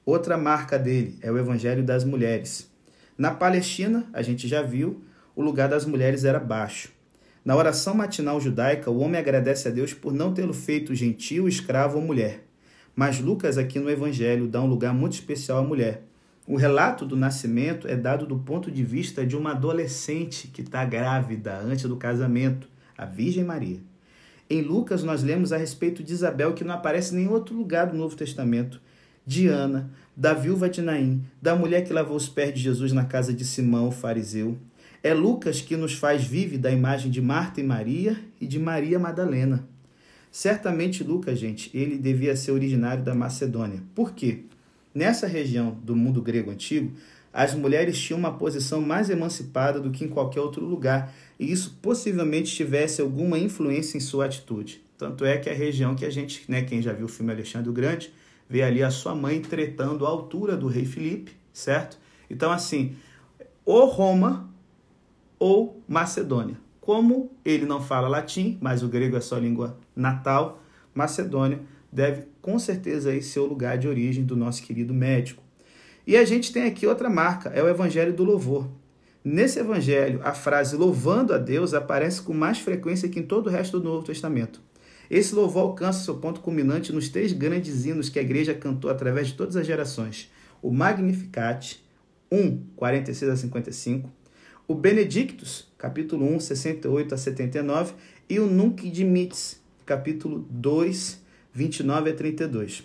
Outra 0.04 0.36
marca 0.36 0.76
dele 0.76 1.16
é 1.22 1.30
o 1.30 1.38
Evangelho 1.38 1.84
das 1.84 2.02
Mulheres. 2.02 2.68
Na 3.16 3.30
Palestina, 3.30 4.08
a 4.12 4.22
gente 4.22 4.48
já 4.48 4.60
viu, 4.60 5.04
o 5.36 5.42
lugar 5.42 5.68
das 5.68 5.86
mulheres 5.86 6.24
era 6.24 6.40
baixo. 6.40 6.90
Na 7.44 7.54
oração 7.54 7.94
matinal 7.94 8.40
judaica, 8.40 8.90
o 8.90 8.98
homem 8.98 9.20
agradece 9.20 9.68
a 9.68 9.70
Deus 9.70 9.94
por 9.94 10.12
não 10.12 10.34
tê-lo 10.34 10.52
feito 10.52 10.96
gentil, 10.96 11.46
escravo 11.46 11.96
ou 11.96 12.04
mulher. 12.04 12.42
Mas 12.92 13.20
Lucas, 13.20 13.56
aqui 13.56 13.78
no 13.78 13.88
Evangelho, 13.88 14.48
dá 14.48 14.60
um 14.60 14.66
lugar 14.66 14.92
muito 14.92 15.12
especial 15.12 15.58
à 15.58 15.62
mulher. 15.62 16.02
O 16.46 16.56
relato 16.56 17.06
do 17.06 17.16
nascimento 17.16 17.88
é 17.88 17.96
dado 17.96 18.26
do 18.26 18.38
ponto 18.38 18.70
de 18.70 18.84
vista 18.84 19.24
de 19.24 19.34
uma 19.34 19.52
adolescente 19.52 20.48
que 20.48 20.60
está 20.60 20.84
grávida 20.84 21.58
antes 21.58 21.86
do 21.86 21.96
casamento, 21.96 22.68
a 22.98 23.06
Virgem 23.06 23.42
Maria. 23.42 23.78
Em 24.50 24.60
Lucas, 24.60 25.02
nós 25.02 25.22
lemos 25.22 25.52
a 25.52 25.56
respeito 25.56 26.02
de 26.02 26.12
Isabel, 26.12 26.52
que 26.52 26.62
não 26.62 26.74
aparece 26.74 27.14
em 27.14 27.20
nenhum 27.20 27.32
outro 27.32 27.56
lugar 27.56 27.86
do 27.86 27.96
Novo 27.96 28.14
Testamento 28.14 28.78
de 29.26 29.48
Ana, 29.48 29.90
da 30.14 30.34
viúva 30.34 30.68
de 30.68 30.82
Naim, 30.82 31.24
da 31.40 31.56
mulher 31.56 31.82
que 31.82 31.94
lavou 31.94 32.14
os 32.14 32.28
pés 32.28 32.52
de 32.52 32.60
Jesus 32.60 32.92
na 32.92 33.06
casa 33.06 33.32
de 33.32 33.42
Simão, 33.42 33.88
o 33.88 33.90
fariseu. 33.90 34.58
É 35.02 35.14
Lucas 35.14 35.62
que 35.62 35.78
nos 35.78 35.94
faz 35.94 36.24
vívida 36.24 36.68
a 36.68 36.72
imagem 36.72 37.10
de 37.10 37.22
Marta 37.22 37.58
e 37.60 37.64
Maria 37.64 38.20
e 38.38 38.46
de 38.46 38.58
Maria 38.58 38.98
Madalena. 38.98 39.66
Certamente 40.30 41.02
Lucas, 41.02 41.38
gente, 41.38 41.70
ele 41.72 41.96
devia 41.96 42.36
ser 42.36 42.52
originário 42.52 43.02
da 43.02 43.14
Macedônia. 43.14 43.82
Por 43.94 44.12
quê? 44.12 44.44
Nessa 44.94 45.26
região 45.26 45.76
do 45.82 45.96
mundo 45.96 46.22
grego 46.22 46.52
antigo, 46.52 46.92
as 47.32 47.52
mulheres 47.52 47.98
tinham 47.98 48.16
uma 48.16 48.38
posição 48.38 48.80
mais 48.80 49.10
emancipada 49.10 49.80
do 49.80 49.90
que 49.90 50.04
em 50.04 50.08
qualquer 50.08 50.40
outro 50.40 50.64
lugar, 50.64 51.12
e 51.36 51.50
isso 51.50 51.76
possivelmente 51.82 52.54
tivesse 52.54 53.02
alguma 53.02 53.36
influência 53.36 53.96
em 53.96 54.00
sua 54.00 54.26
atitude. 54.26 54.84
Tanto 54.96 55.24
é 55.24 55.36
que 55.36 55.50
a 55.50 55.52
região 55.52 55.96
que 55.96 56.04
a 56.04 56.10
gente, 56.10 56.48
né, 56.48 56.62
quem 56.62 56.80
já 56.80 56.92
viu 56.92 57.06
o 57.06 57.08
filme 57.08 57.32
Alexandre 57.32 57.68
o 57.68 57.72
Grande, 57.72 58.12
vê 58.48 58.62
ali 58.62 58.84
a 58.84 58.90
sua 58.90 59.16
mãe 59.16 59.40
tretando 59.40 60.06
à 60.06 60.08
altura 60.08 60.56
do 60.56 60.68
rei 60.68 60.84
Filipe, 60.84 61.32
certo? 61.52 61.98
Então, 62.30 62.52
assim, 62.52 62.94
ou 63.64 63.86
Roma 63.86 64.48
ou 65.36 65.82
Macedônia. 65.88 66.56
Como 66.80 67.32
ele 67.44 67.66
não 67.66 67.82
fala 67.82 68.06
latim, 68.06 68.58
mas 68.60 68.84
o 68.84 68.88
grego 68.88 69.16
é 69.16 69.20
sua 69.20 69.40
língua 69.40 69.76
natal, 69.96 70.62
Macedônia 70.94 71.60
deve 71.94 72.24
com 72.42 72.58
certeza 72.58 73.10
aí 73.10 73.22
ser 73.22 73.38
o 73.38 73.46
lugar 73.46 73.78
de 73.78 73.86
origem 73.86 74.24
do 74.24 74.36
nosso 74.36 74.62
querido 74.62 74.92
médico. 74.92 75.42
E 76.04 76.16
a 76.16 76.24
gente 76.24 76.52
tem 76.52 76.64
aqui 76.64 76.86
outra 76.86 77.08
marca, 77.08 77.48
é 77.50 77.62
o 77.62 77.68
Evangelho 77.68 78.12
do 78.12 78.24
Louvor. 78.24 78.68
Nesse 79.24 79.58
evangelho, 79.58 80.20
a 80.22 80.34
frase 80.34 80.76
louvando 80.76 81.32
a 81.32 81.38
Deus 81.38 81.72
aparece 81.72 82.20
com 82.20 82.34
mais 82.34 82.58
frequência 82.58 83.08
que 83.08 83.18
em 83.18 83.22
todo 83.22 83.46
o 83.46 83.50
resto 83.50 83.80
do 83.80 83.88
Novo 83.88 84.04
Testamento. 84.04 84.60
Esse 85.10 85.34
louvor 85.34 85.62
alcança 85.62 86.04
seu 86.04 86.16
ponto 86.16 86.40
culminante 86.40 86.92
nos 86.92 87.08
três 87.08 87.32
grandes 87.32 87.86
hinos 87.86 88.10
que 88.10 88.18
a 88.18 88.22
igreja 88.22 88.52
cantou 88.52 88.90
através 88.90 89.28
de 89.28 89.34
todas 89.34 89.56
as 89.56 89.66
gerações: 89.66 90.30
o 90.60 90.70
Magnificat, 90.70 91.82
1, 92.30 92.64
46 92.76 93.30
a 93.30 93.36
55, 93.36 94.10
o 94.68 94.74
Benedictus, 94.74 95.72
capítulo 95.78 96.26
1, 96.34 96.40
68 96.40 97.14
a 97.14 97.16
79, 97.16 97.94
e 98.28 98.38
o 98.38 98.46
Nunc 98.46 98.90
Dimittis, 98.90 99.58
capítulo 99.86 100.46
2, 100.50 101.23
29 101.54 102.10
a 102.10 102.14
32. 102.14 102.82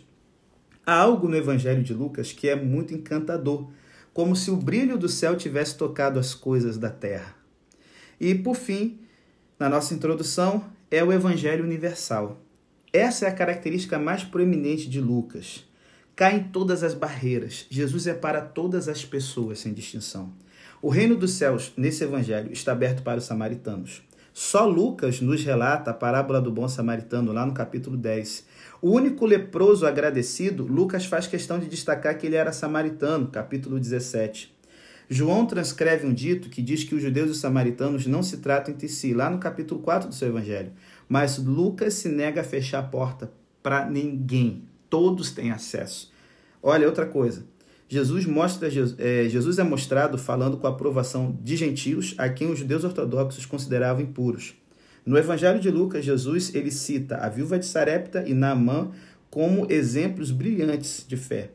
Há 0.86 0.94
algo 0.94 1.28
no 1.28 1.36
Evangelho 1.36 1.82
de 1.82 1.92
Lucas 1.92 2.32
que 2.32 2.48
é 2.48 2.56
muito 2.56 2.94
encantador, 2.94 3.68
como 4.14 4.36
se 4.36 4.52
o 4.52 4.56
brilho 4.56 4.96
do 4.96 5.10
céu 5.10 5.36
tivesse 5.36 5.76
tocado 5.76 6.20
as 6.20 6.36
coisas 6.36 6.78
da 6.78 6.92
terra. 6.92 7.36
E, 8.20 8.36
por 8.36 8.56
fim, 8.56 9.00
na 9.58 9.68
nossa 9.68 9.96
introdução, 9.96 10.64
é 10.92 11.04
o 11.04 11.12
Evangelho 11.12 11.64
universal. 11.64 12.40
Essa 12.94 13.26
é 13.26 13.30
a 13.30 13.34
característica 13.34 13.98
mais 13.98 14.24
proeminente 14.24 14.88
de 14.88 15.02
Lucas. 15.02 15.66
Caem 16.16 16.44
todas 16.44 16.84
as 16.84 16.94
barreiras. 16.94 17.66
Jesus 17.72 18.06
é 18.06 18.14
para 18.14 18.40
todas 18.40 18.88
as 18.88 19.04
pessoas, 19.04 19.60
sem 19.60 19.74
distinção. 19.74 20.32
O 20.80 20.90
reino 20.90 21.16
dos 21.16 21.32
céus, 21.32 21.74
nesse 21.76 22.04
evangelho, 22.04 22.52
está 22.52 22.72
aberto 22.72 23.02
para 23.02 23.18
os 23.18 23.26
samaritanos. 23.26 24.04
Só 24.34 24.66
Lucas 24.66 25.22
nos 25.22 25.44
relata 25.44 25.92
a 25.92 25.94
parábola 25.94 26.40
do 26.42 26.52
bom 26.52 26.68
samaritano, 26.68 27.32
lá 27.32 27.46
no 27.46 27.54
capítulo 27.54 27.98
10. 27.98 28.46
O 28.82 28.92
único 28.92 29.26
leproso 29.26 29.86
agradecido, 29.86 30.66
Lucas 30.66 31.06
faz 31.06 31.28
questão 31.28 31.60
de 31.60 31.68
destacar 31.68 32.18
que 32.18 32.28
ele 32.28 32.36
era 32.36 32.52
samaritano, 32.52 33.28
capítulo 33.28 33.80
17. 33.80 34.58
João 35.10 35.46
transcreve 35.46 36.06
um 36.06 36.14
dito 36.14 36.50
que 36.50 36.62
diz 36.62 36.84
que 36.84 36.94
os 36.94 37.02
judeus 37.02 37.30
e 37.30 37.32
os 37.32 37.40
samaritanos 37.40 38.06
não 38.06 38.22
se 38.22 38.38
tratam 38.38 38.74
entre 38.74 38.88
si, 38.88 39.14
lá 39.14 39.30
no 39.30 39.40
capítulo 39.40 39.82
4 39.82 40.10
do 40.10 40.16
seu 40.16 40.28
evangelho. 40.28 40.72
Mas 41.08 41.40
Lucas 41.40 41.96
se 41.96 42.08
nega 42.08 42.42
a 42.42 42.44
fechar 42.44 42.80
a 42.80 42.84
porta 42.84 43.32
para 43.64 43.90
ninguém. 43.90 44.64
Todos 44.88 45.32
têm 45.32 45.52
acesso. 45.52 46.14
Olha, 46.62 46.86
outra 46.86 47.08
coisa. 47.08 47.44
Jesus, 47.92 48.24
mostra, 48.28 48.70
é, 49.00 49.28
Jesus 49.28 49.58
é 49.58 49.64
mostrado 49.64 50.16
falando 50.16 50.58
com 50.58 50.68
a 50.68 50.70
aprovação 50.70 51.36
de 51.42 51.58
gentios 51.58 52.14
a 52.20 52.30
quem 52.30 52.52
os 52.52 52.60
judeus 52.60 52.84
ortodoxos 52.84 53.48
consideravam 53.48 54.04
impuros. 54.04 54.54
No 55.04 55.18
Evangelho 55.18 55.60
de 55.60 55.72
Lucas, 55.72 56.06
Jesus 56.06 56.54
ele 56.54 56.70
cita 56.70 57.18
a 57.18 57.28
viúva 57.28 57.58
de 57.58 57.66
Sarepta 57.66 58.24
e 58.28 58.34
Naamã 58.36 58.92
como 59.32 59.66
exemplos 59.72 60.30
brilhantes 60.30 61.04
de 61.08 61.18
fé. 61.18 61.50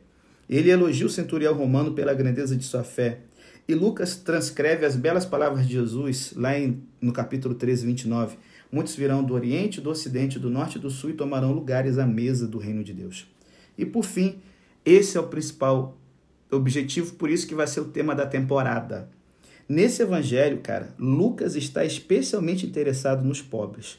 Ele 0.49 0.69
elogia 0.69 1.05
o 1.05 1.09
centurião 1.09 1.53
romano 1.53 1.93
pela 1.93 2.13
grandeza 2.13 2.53
de 2.53 2.65
sua 2.65 2.83
fé. 2.83 3.19
E 3.65 3.73
Lucas 3.73 4.17
transcreve 4.17 4.85
as 4.85 4.97
belas 4.97 5.25
palavras 5.25 5.65
de 5.65 5.73
Jesus 5.73 6.33
lá 6.35 6.59
em, 6.59 6.83
no 6.99 7.13
capítulo 7.13 7.55
13, 7.55 7.85
29. 7.85 8.35
Muitos 8.69 8.93
virão 8.93 9.23
do 9.23 9.33
Oriente, 9.33 9.79
do 9.79 9.89
Ocidente, 9.89 10.37
do 10.37 10.49
Norte 10.49 10.77
e 10.77 10.81
do 10.81 10.89
Sul 10.89 11.11
e 11.11 11.13
tomarão 11.13 11.53
lugares 11.53 11.97
à 11.97 12.05
mesa 12.05 12.45
do 12.45 12.57
reino 12.57 12.83
de 12.83 12.93
Deus. 12.93 13.25
E 13.77 13.85
por 13.85 14.03
fim, 14.03 14.39
esse 14.83 15.17
é 15.17 15.19
o 15.19 15.27
principal 15.27 15.97
objetivo, 16.51 17.13
por 17.15 17.29
isso 17.29 17.47
que 17.47 17.55
vai 17.55 17.67
ser 17.67 17.81
o 17.81 17.85
tema 17.85 18.15
da 18.15 18.25
temporada. 18.25 19.09
Nesse 19.67 20.03
evangelho, 20.03 20.59
cara, 20.61 20.93
Lucas 20.99 21.55
está 21.55 21.83
especialmente 21.83 22.65
interessado 22.65 23.25
nos 23.25 23.41
pobres. 23.41 23.97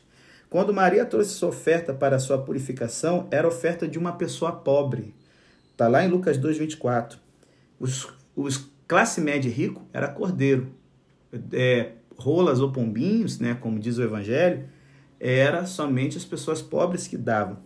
Quando 0.48 0.72
Maria 0.72 1.04
trouxe 1.04 1.30
sua 1.30 1.48
oferta 1.48 1.92
para 1.92 2.18
sua 2.18 2.38
purificação, 2.38 3.26
era 3.30 3.48
oferta 3.48 3.88
de 3.88 3.98
uma 3.98 4.12
pessoa 4.12 4.52
pobre. 4.52 5.12
Está 5.72 5.88
lá 5.88 6.04
em 6.04 6.08
Lucas 6.08 6.38
2,24. 6.38 7.16
Os, 7.80 8.08
os 8.34 8.70
classe 8.86 9.20
média 9.20 9.50
rico 9.50 9.82
era 9.92 10.08
cordeiro. 10.08 10.68
É, 11.52 11.92
rolas 12.16 12.60
ou 12.60 12.72
pombinhos, 12.72 13.38
né, 13.38 13.54
como 13.60 13.78
diz 13.78 13.98
o 13.98 14.02
evangelho, 14.02 14.68
era 15.18 15.66
somente 15.66 16.16
as 16.16 16.24
pessoas 16.24 16.62
pobres 16.62 17.06
que 17.08 17.16
davam. 17.16 17.58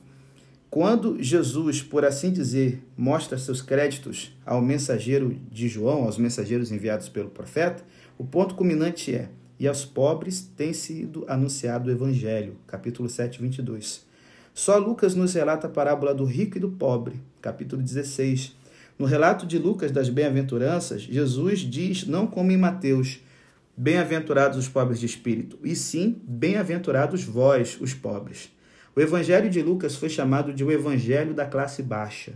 Quando 0.71 1.21
Jesus, 1.21 1.83
por 1.83 2.05
assim 2.05 2.31
dizer, 2.33 2.81
mostra 2.97 3.37
seus 3.37 3.61
créditos 3.61 4.33
ao 4.47 4.63
mensageiro 4.63 5.37
de 5.51 5.67
João, 5.67 6.05
aos 6.05 6.17
mensageiros 6.17 6.71
enviados 6.71 7.09
pelo 7.09 7.29
profeta, 7.29 7.83
o 8.17 8.25
ponto 8.25 8.55
culminante 8.55 9.13
é: 9.13 9.31
e 9.59 9.67
aos 9.67 9.85
pobres 9.85 10.41
tem 10.57 10.73
sido 10.73 11.25
anunciado 11.27 11.89
o 11.89 11.93
evangelho, 11.93 12.57
capítulo 12.69 13.09
7, 13.09 13.43
22. 13.43 14.07
Só 14.55 14.79
Lucas 14.79 15.17
nos 15.17 15.35
relata 15.35 15.67
a 15.67 15.71
parábola 15.71 16.15
do 16.15 16.25
rico 16.25 16.57
e 16.57 16.61
do 16.61 16.71
pobre, 16.71 17.21
capítulo 17.43 17.83
16. 17.83 18.55
No 18.97 19.07
relato 19.07 19.47
de 19.47 19.59
Lucas 19.59 19.91
das 19.91 20.09
bem-aventuranças, 20.09 21.03
Jesus 21.03 21.61
diz, 21.61 22.07
não 22.07 22.29
como 22.29 22.53
em 22.53 22.57
Mateus, 22.57 23.19
bem-aventurados 23.77 24.57
os 24.57 24.69
pobres 24.69 25.01
de 25.01 25.07
espírito, 25.07 25.59
e 25.65 25.75
sim, 25.75 26.21
bem-aventurados 26.29 27.25
vós, 27.25 27.77
os 27.81 27.93
pobres. 27.93 28.51
O 29.01 29.03
Evangelho 29.03 29.49
de 29.49 29.63
Lucas 29.63 29.97
foi 29.97 30.11
chamado 30.11 30.53
de 30.53 30.63
o 30.63 30.71
Evangelho 30.71 31.33
da 31.33 31.47
classe 31.47 31.83
baixa. 31.83 32.35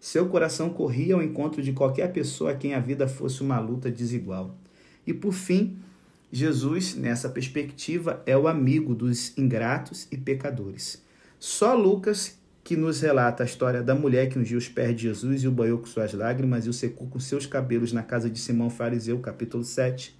Seu 0.00 0.26
coração 0.30 0.70
corria 0.70 1.14
ao 1.14 1.22
encontro 1.22 1.60
de 1.60 1.74
qualquer 1.74 2.10
pessoa 2.10 2.52
a 2.52 2.54
quem 2.54 2.72
a 2.72 2.80
vida 2.80 3.06
fosse 3.06 3.42
uma 3.42 3.60
luta 3.60 3.90
desigual. 3.90 4.56
E 5.06 5.12
por 5.12 5.34
fim, 5.34 5.76
Jesus, 6.32 6.94
nessa 6.94 7.28
perspectiva, 7.28 8.22
é 8.24 8.34
o 8.34 8.48
amigo 8.48 8.94
dos 8.94 9.36
ingratos 9.36 10.08
e 10.10 10.16
pecadores. 10.16 11.04
Só 11.38 11.74
Lucas, 11.74 12.38
que 12.64 12.78
nos 12.78 13.02
relata 13.02 13.42
a 13.42 13.46
história 13.46 13.82
da 13.82 13.94
mulher 13.94 14.30
que 14.30 14.38
ungiu 14.38 14.56
os 14.56 14.70
pés 14.70 14.96
de 14.96 15.02
Jesus 15.02 15.42
e 15.42 15.48
o 15.48 15.52
banhou 15.52 15.76
com 15.76 15.84
suas 15.84 16.14
lágrimas 16.14 16.64
e 16.64 16.70
o 16.70 16.72
secou 16.72 17.06
com 17.08 17.20
seus 17.20 17.44
cabelos 17.44 17.92
na 17.92 18.02
casa 18.02 18.30
de 18.30 18.38
Simão 18.38 18.70
Fariseu, 18.70 19.18
capítulo 19.18 19.62
7. 19.62 20.18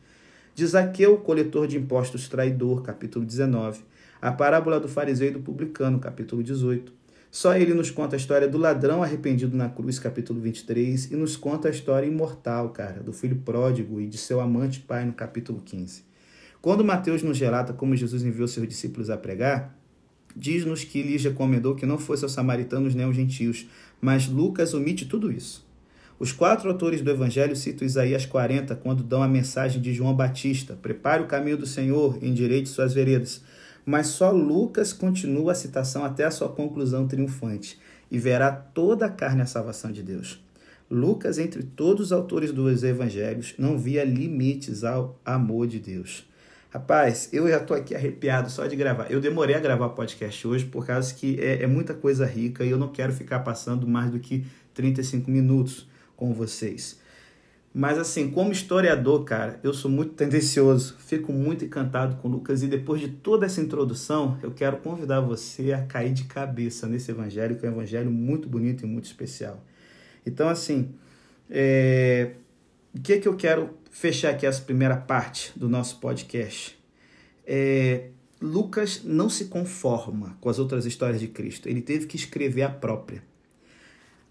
De 0.54 0.66
Zaqueu, 0.66 1.16
coletor 1.16 1.66
de 1.66 1.78
impostos 1.78 2.28
traidor, 2.28 2.82
capítulo 2.82 3.24
19 3.24 3.95
a 4.20 4.32
parábola 4.32 4.80
do 4.80 4.88
fariseu 4.88 5.28
e 5.28 5.30
do 5.30 5.40
publicano, 5.40 5.98
capítulo 5.98 6.42
18. 6.42 6.92
Só 7.30 7.54
ele 7.54 7.74
nos 7.74 7.90
conta 7.90 8.16
a 8.16 8.18
história 8.18 8.48
do 8.48 8.56
ladrão 8.56 9.02
arrependido 9.02 9.56
na 9.56 9.68
cruz, 9.68 9.98
capítulo 9.98 10.40
23, 10.40 11.10
e 11.10 11.16
nos 11.16 11.36
conta 11.36 11.68
a 11.68 11.70
história 11.70 12.06
imortal, 12.06 12.70
cara, 12.70 13.02
do 13.02 13.12
filho 13.12 13.36
pródigo 13.44 14.00
e 14.00 14.06
de 14.06 14.16
seu 14.16 14.40
amante 14.40 14.80
pai, 14.80 15.04
no 15.04 15.12
capítulo 15.12 15.60
15. 15.60 16.02
Quando 16.62 16.84
Mateus 16.84 17.22
nos 17.22 17.38
relata 17.38 17.72
como 17.72 17.94
Jesus 17.94 18.24
enviou 18.24 18.48
seus 18.48 18.66
discípulos 18.66 19.10
a 19.10 19.16
pregar, 19.16 19.76
diz-nos 20.34 20.82
que 20.82 21.02
lhes 21.02 21.22
recomendou 21.22 21.74
que 21.74 21.86
não 21.86 21.98
fossem 21.98 22.26
os 22.26 22.32
samaritanos 22.32 22.94
nem 22.94 23.06
os 23.06 23.14
gentios, 23.14 23.66
mas 24.00 24.28
Lucas 24.28 24.72
omite 24.72 25.04
tudo 25.04 25.30
isso. 25.30 25.66
Os 26.18 26.32
quatro 26.32 26.70
autores 26.70 27.02
do 27.02 27.10
Evangelho 27.10 27.54
citam 27.54 27.86
Isaías 27.86 28.24
40 28.24 28.74
quando 28.76 29.02
dão 29.02 29.22
a 29.22 29.28
mensagem 29.28 29.82
de 29.82 29.92
João 29.92 30.14
Batista: 30.14 30.74
Prepare 30.80 31.22
o 31.22 31.26
caminho 31.26 31.58
do 31.58 31.66
Senhor, 31.66 32.18
endireite 32.22 32.70
suas 32.70 32.94
veredas 32.94 33.42
mas 33.86 34.08
só 34.08 34.32
Lucas 34.32 34.92
continua 34.92 35.52
a 35.52 35.54
citação 35.54 36.04
até 36.04 36.24
a 36.24 36.30
sua 36.30 36.48
conclusão 36.48 37.06
triunfante 37.06 37.78
e 38.10 38.18
verá 38.18 38.50
toda 38.50 39.06
a 39.06 39.10
carne 39.10 39.42
a 39.42 39.46
salvação 39.46 39.92
de 39.92 40.02
Deus. 40.02 40.44
Lucas, 40.90 41.38
entre 41.38 41.62
todos 41.62 42.06
os 42.06 42.12
autores 42.12 42.52
dos 42.52 42.82
evangelhos, 42.82 43.54
não 43.56 43.78
via 43.78 44.04
limites 44.04 44.82
ao 44.82 45.18
amor 45.24 45.68
de 45.68 45.78
Deus. 45.78 46.28
Rapaz, 46.70 47.28
eu 47.32 47.48
já 47.48 47.58
estou 47.58 47.76
aqui 47.76 47.94
arrepiado 47.94 48.50
só 48.50 48.66
de 48.66 48.76
gravar. 48.76 49.10
Eu 49.10 49.20
demorei 49.20 49.54
a 49.54 49.60
gravar 49.60 49.86
o 49.86 49.94
podcast 49.94 50.46
hoje 50.46 50.64
por 50.66 50.84
causa 50.84 51.14
que 51.14 51.40
é, 51.40 51.62
é 51.62 51.66
muita 51.66 51.94
coisa 51.94 52.26
rica 52.26 52.64
e 52.64 52.70
eu 52.70 52.78
não 52.78 52.88
quero 52.88 53.12
ficar 53.12 53.40
passando 53.40 53.86
mais 53.86 54.10
do 54.10 54.18
que 54.18 54.44
35 54.74 55.30
minutos 55.30 55.88
com 56.16 56.34
vocês. 56.34 57.00
Mas 57.78 57.98
assim, 57.98 58.30
como 58.30 58.52
historiador, 58.52 59.22
cara, 59.24 59.60
eu 59.62 59.74
sou 59.74 59.90
muito 59.90 60.14
tendencioso, 60.14 60.96
fico 60.98 61.30
muito 61.30 61.62
encantado 61.62 62.16
com 62.16 62.26
Lucas 62.26 62.62
e 62.62 62.66
depois 62.66 63.02
de 63.02 63.08
toda 63.08 63.44
essa 63.44 63.60
introdução, 63.60 64.38
eu 64.42 64.50
quero 64.50 64.78
convidar 64.78 65.20
você 65.20 65.74
a 65.74 65.82
cair 65.82 66.14
de 66.14 66.24
cabeça 66.24 66.86
nesse 66.86 67.10
evangelho, 67.10 67.54
que 67.56 67.66
é 67.66 67.68
um 67.68 67.72
evangelho 67.72 68.10
muito 68.10 68.48
bonito 68.48 68.86
e 68.86 68.88
muito 68.88 69.04
especial. 69.04 69.62
Então, 70.24 70.48
assim, 70.48 70.94
é... 71.50 72.30
o 72.94 73.02
que, 73.02 73.12
é 73.12 73.18
que 73.18 73.28
eu 73.28 73.36
quero 73.36 73.68
fechar 73.90 74.30
aqui 74.30 74.46
essa 74.46 74.62
primeira 74.62 74.96
parte 74.96 75.52
do 75.54 75.68
nosso 75.68 76.00
podcast. 76.00 76.78
É, 77.46 78.08
Lucas 78.40 79.02
não 79.04 79.28
se 79.28 79.48
conforma 79.48 80.34
com 80.40 80.48
as 80.48 80.58
outras 80.58 80.86
histórias 80.86 81.20
de 81.20 81.28
Cristo, 81.28 81.68
ele 81.68 81.82
teve 81.82 82.06
que 82.06 82.16
escrever 82.16 82.62
a 82.62 82.70
própria. 82.70 83.22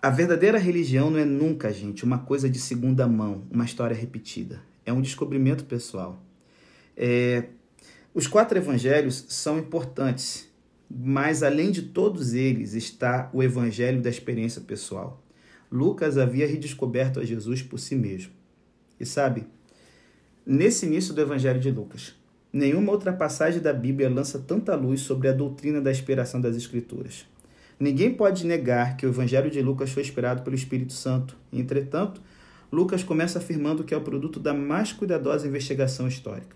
A 0.05 0.11
verdadeira 0.11 0.59
religião 0.59 1.09
não 1.09 1.17
é 1.17 1.25
nunca, 1.25 1.73
gente, 1.73 2.03
uma 2.03 2.19
coisa 2.19 2.47
de 2.47 2.59
segunda 2.59 3.07
mão, 3.07 3.41
uma 3.49 3.65
história 3.65 3.95
repetida. 3.95 4.61
É 4.85 4.93
um 4.93 5.01
descobrimento 5.01 5.65
pessoal. 5.65 6.21
É, 6.95 7.45
os 8.13 8.27
quatro 8.27 8.55
evangelhos 8.55 9.25
são 9.29 9.57
importantes, 9.57 10.47
mas 10.87 11.41
além 11.41 11.71
de 11.71 11.81
todos 11.81 12.35
eles 12.35 12.75
está 12.75 13.31
o 13.33 13.41
evangelho 13.41 13.99
da 13.99 14.07
experiência 14.07 14.61
pessoal. 14.61 15.23
Lucas 15.71 16.19
havia 16.19 16.45
redescoberto 16.45 17.19
a 17.19 17.25
Jesus 17.25 17.63
por 17.63 17.79
si 17.79 17.95
mesmo. 17.95 18.31
E 18.99 19.07
sabe, 19.07 19.47
nesse 20.45 20.85
início 20.85 21.15
do 21.15 21.21
evangelho 21.21 21.59
de 21.59 21.71
Lucas, 21.71 22.13
nenhuma 22.53 22.91
outra 22.91 23.11
passagem 23.11 23.59
da 23.59 23.73
Bíblia 23.73 24.07
lança 24.07 24.37
tanta 24.37 24.75
luz 24.75 25.01
sobre 25.01 25.29
a 25.29 25.33
doutrina 25.33 25.81
da 25.81 25.89
inspiração 25.89 26.39
das 26.39 26.55
Escrituras. 26.55 27.25
Ninguém 27.79 28.13
pode 28.13 28.45
negar 28.45 28.95
que 28.95 29.05
o 29.05 29.09
evangelho 29.09 29.51
de 29.51 29.61
Lucas 29.61 29.91
foi 29.91 30.03
inspirado 30.03 30.43
pelo 30.43 30.55
Espírito 30.55 30.93
Santo. 30.93 31.35
Entretanto, 31.51 32.21
Lucas 32.71 33.03
começa 33.03 33.39
afirmando 33.39 33.83
que 33.83 33.93
é 33.93 33.97
o 33.97 34.01
produto 34.01 34.39
da 34.39 34.53
mais 34.53 34.91
cuidadosa 34.91 35.47
investigação 35.47 36.07
histórica. 36.07 36.55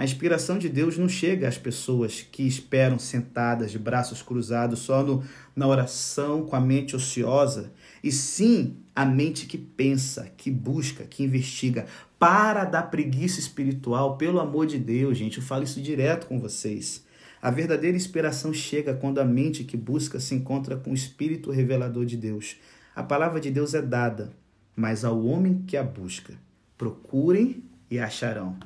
A 0.00 0.04
inspiração 0.04 0.56
de 0.56 0.68
Deus 0.68 0.96
não 0.96 1.08
chega 1.08 1.46
às 1.46 1.58
pessoas 1.58 2.22
que 2.22 2.46
esperam 2.46 2.98
sentadas 2.98 3.70
de 3.70 3.78
braços 3.78 4.22
cruzados 4.22 4.78
só 4.78 5.02
no, 5.02 5.22
na 5.54 5.66
oração 5.66 6.46
com 6.46 6.56
a 6.56 6.60
mente 6.60 6.96
ociosa, 6.96 7.70
e 8.02 8.10
sim 8.10 8.78
a 8.96 9.04
mente 9.04 9.44
que 9.44 9.58
pensa, 9.58 10.32
que 10.38 10.50
busca, 10.50 11.04
que 11.04 11.22
investiga. 11.22 11.84
Para 12.18 12.64
da 12.64 12.82
preguiça 12.82 13.40
espiritual, 13.40 14.16
pelo 14.16 14.40
amor 14.40 14.66
de 14.66 14.78
Deus, 14.78 15.18
gente, 15.18 15.36
eu 15.36 15.44
falo 15.44 15.64
isso 15.64 15.82
direto 15.82 16.26
com 16.26 16.40
vocês. 16.40 17.04
A 17.42 17.50
verdadeira 17.50 17.96
inspiração 17.96 18.52
chega 18.52 18.92
quando 18.92 19.18
a 19.18 19.24
mente 19.24 19.64
que 19.64 19.76
busca 19.76 20.20
se 20.20 20.34
encontra 20.34 20.76
com 20.76 20.90
o 20.90 20.94
espírito 20.94 21.50
revelador 21.50 22.04
de 22.04 22.16
Deus. 22.16 22.56
A 22.94 23.02
palavra 23.02 23.40
de 23.40 23.50
Deus 23.50 23.72
é 23.72 23.80
dada, 23.80 24.30
mas 24.76 25.04
ao 25.04 25.24
homem 25.24 25.64
que 25.66 25.76
a 25.76 25.82
busca. 25.82 26.34
Procurem 26.76 27.64
e 27.90 27.98
acharão. 27.98 28.58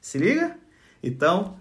Se 0.00 0.16
liga? 0.16 0.56
Então, 1.02 1.56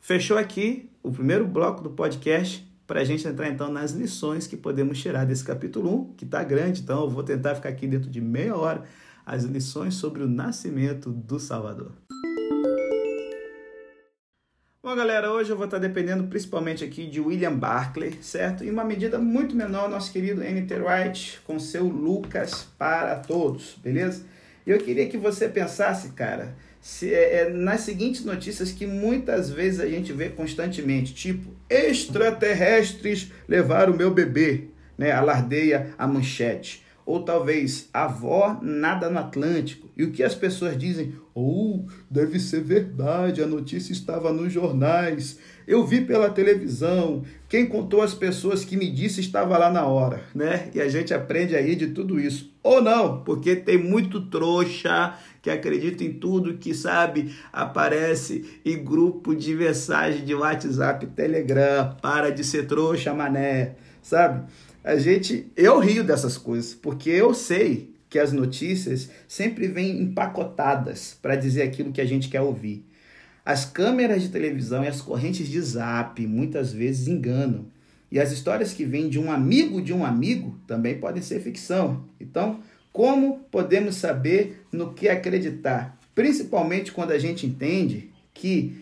fechou 0.00 0.36
aqui 0.36 0.90
o 1.02 1.12
primeiro 1.12 1.46
bloco 1.46 1.82
do 1.82 1.90
podcast 1.90 2.66
para 2.84 3.00
a 3.00 3.04
gente 3.04 3.28
entrar 3.28 3.48
então 3.48 3.70
nas 3.70 3.92
lições 3.92 4.46
que 4.46 4.56
podemos 4.56 5.00
tirar 5.00 5.24
desse 5.24 5.44
capítulo 5.44 6.10
1, 6.10 6.12
que 6.14 6.24
está 6.24 6.42
grande, 6.42 6.80
então 6.80 7.02
eu 7.02 7.10
vou 7.10 7.22
tentar 7.22 7.54
ficar 7.54 7.68
aqui 7.68 7.86
dentro 7.86 8.10
de 8.10 8.20
meia 8.20 8.56
hora, 8.56 8.82
as 9.24 9.44
lições 9.44 9.94
sobre 9.94 10.22
o 10.22 10.28
nascimento 10.28 11.10
do 11.10 11.38
Salvador. 11.38 11.92
Bom, 14.88 14.96
galera, 14.96 15.30
hoje 15.30 15.50
eu 15.50 15.56
vou 15.56 15.66
estar 15.66 15.76
dependendo 15.76 16.24
principalmente 16.28 16.82
aqui 16.82 17.06
de 17.06 17.20
William 17.20 17.52
Barclay, 17.52 18.14
certo? 18.22 18.64
E 18.64 18.70
uma 18.70 18.82
medida 18.82 19.18
muito 19.18 19.54
menor, 19.54 19.86
nosso 19.86 20.10
querido 20.10 20.42
N.T. 20.42 20.76
Wright 20.76 21.40
com 21.44 21.58
seu 21.58 21.84
Lucas 21.84 22.66
para 22.78 23.16
Todos, 23.16 23.76
beleza? 23.84 24.24
Eu 24.66 24.78
queria 24.78 25.06
que 25.06 25.18
você 25.18 25.46
pensasse, 25.46 26.12
cara, 26.12 26.56
se, 26.80 27.12
é, 27.12 27.34
é, 27.34 27.50
nas 27.50 27.82
seguintes 27.82 28.24
notícias 28.24 28.72
que 28.72 28.86
muitas 28.86 29.50
vezes 29.50 29.80
a 29.80 29.86
gente 29.86 30.10
vê 30.10 30.30
constantemente, 30.30 31.12
tipo, 31.12 31.54
extraterrestres 31.68 33.30
levaram 33.46 33.92
o 33.92 33.96
meu 33.96 34.10
bebê, 34.10 34.68
né? 34.96 35.12
Alardeia 35.12 35.92
a 35.98 36.06
manchete. 36.06 36.82
Ou 37.08 37.22
talvez, 37.22 37.88
avó 37.90 38.58
nada 38.60 39.08
no 39.08 39.18
Atlântico. 39.18 39.88
E 39.96 40.04
o 40.04 40.10
que 40.10 40.22
as 40.22 40.34
pessoas 40.34 40.76
dizem? 40.76 41.14
Ou 41.34 41.76
oh, 41.76 41.92
deve 42.10 42.38
ser 42.38 42.60
verdade, 42.60 43.42
a 43.42 43.46
notícia 43.46 43.94
estava 43.94 44.30
nos 44.30 44.52
jornais. 44.52 45.38
Eu 45.66 45.86
vi 45.86 46.02
pela 46.02 46.28
televisão. 46.28 47.24
Quem 47.48 47.64
contou 47.64 48.02
as 48.02 48.12
pessoas 48.12 48.62
que 48.62 48.76
me 48.76 48.90
disse 48.90 49.22
estava 49.22 49.56
lá 49.56 49.70
na 49.70 49.86
hora, 49.86 50.22
né? 50.34 50.68
E 50.74 50.82
a 50.82 50.88
gente 50.90 51.14
aprende 51.14 51.56
aí 51.56 51.74
de 51.74 51.86
tudo 51.86 52.20
isso. 52.20 52.52
Ou 52.62 52.82
não, 52.82 53.24
porque 53.24 53.56
tem 53.56 53.78
muito 53.78 54.26
trouxa 54.26 55.14
que 55.40 55.48
acredita 55.48 56.04
em 56.04 56.12
tudo 56.12 56.58
que 56.58 56.74
sabe, 56.74 57.34
aparece 57.50 58.60
em 58.66 58.84
grupo 58.84 59.34
de 59.34 59.54
mensagem 59.54 60.26
de 60.26 60.34
WhatsApp, 60.34 61.06
Telegram, 61.06 61.96
para 62.02 62.28
de 62.28 62.44
ser 62.44 62.66
trouxa, 62.66 63.14
mané, 63.14 63.76
sabe? 64.02 64.46
A 64.82 64.96
gente, 64.96 65.50
eu 65.56 65.78
rio 65.80 66.04
dessas 66.04 66.38
coisas, 66.38 66.74
porque 66.74 67.10
eu 67.10 67.34
sei 67.34 67.94
que 68.08 68.18
as 68.18 68.32
notícias 68.32 69.10
sempre 69.26 69.68
vêm 69.68 70.00
empacotadas 70.00 71.16
para 71.20 71.36
dizer 71.36 71.62
aquilo 71.62 71.92
que 71.92 72.00
a 72.00 72.06
gente 72.06 72.28
quer 72.28 72.40
ouvir. 72.40 72.84
As 73.44 73.64
câmeras 73.64 74.22
de 74.22 74.28
televisão 74.28 74.84
e 74.84 74.88
as 74.88 75.00
correntes 75.00 75.48
de 75.48 75.60
zap 75.60 76.24
muitas 76.26 76.72
vezes 76.72 77.08
enganam. 77.08 77.66
E 78.10 78.18
as 78.18 78.32
histórias 78.32 78.72
que 78.72 78.84
vêm 78.84 79.08
de 79.08 79.18
um 79.18 79.30
amigo 79.30 79.82
de 79.82 79.92
um 79.92 80.04
amigo 80.04 80.58
também 80.66 80.98
podem 80.98 81.22
ser 81.22 81.40
ficção. 81.40 82.04
Então, 82.18 82.60
como 82.92 83.40
podemos 83.50 83.96
saber 83.96 84.64
no 84.72 84.94
que 84.94 85.08
acreditar? 85.08 85.98
Principalmente 86.14 86.92
quando 86.92 87.10
a 87.10 87.18
gente 87.18 87.46
entende 87.46 88.10
que 88.32 88.76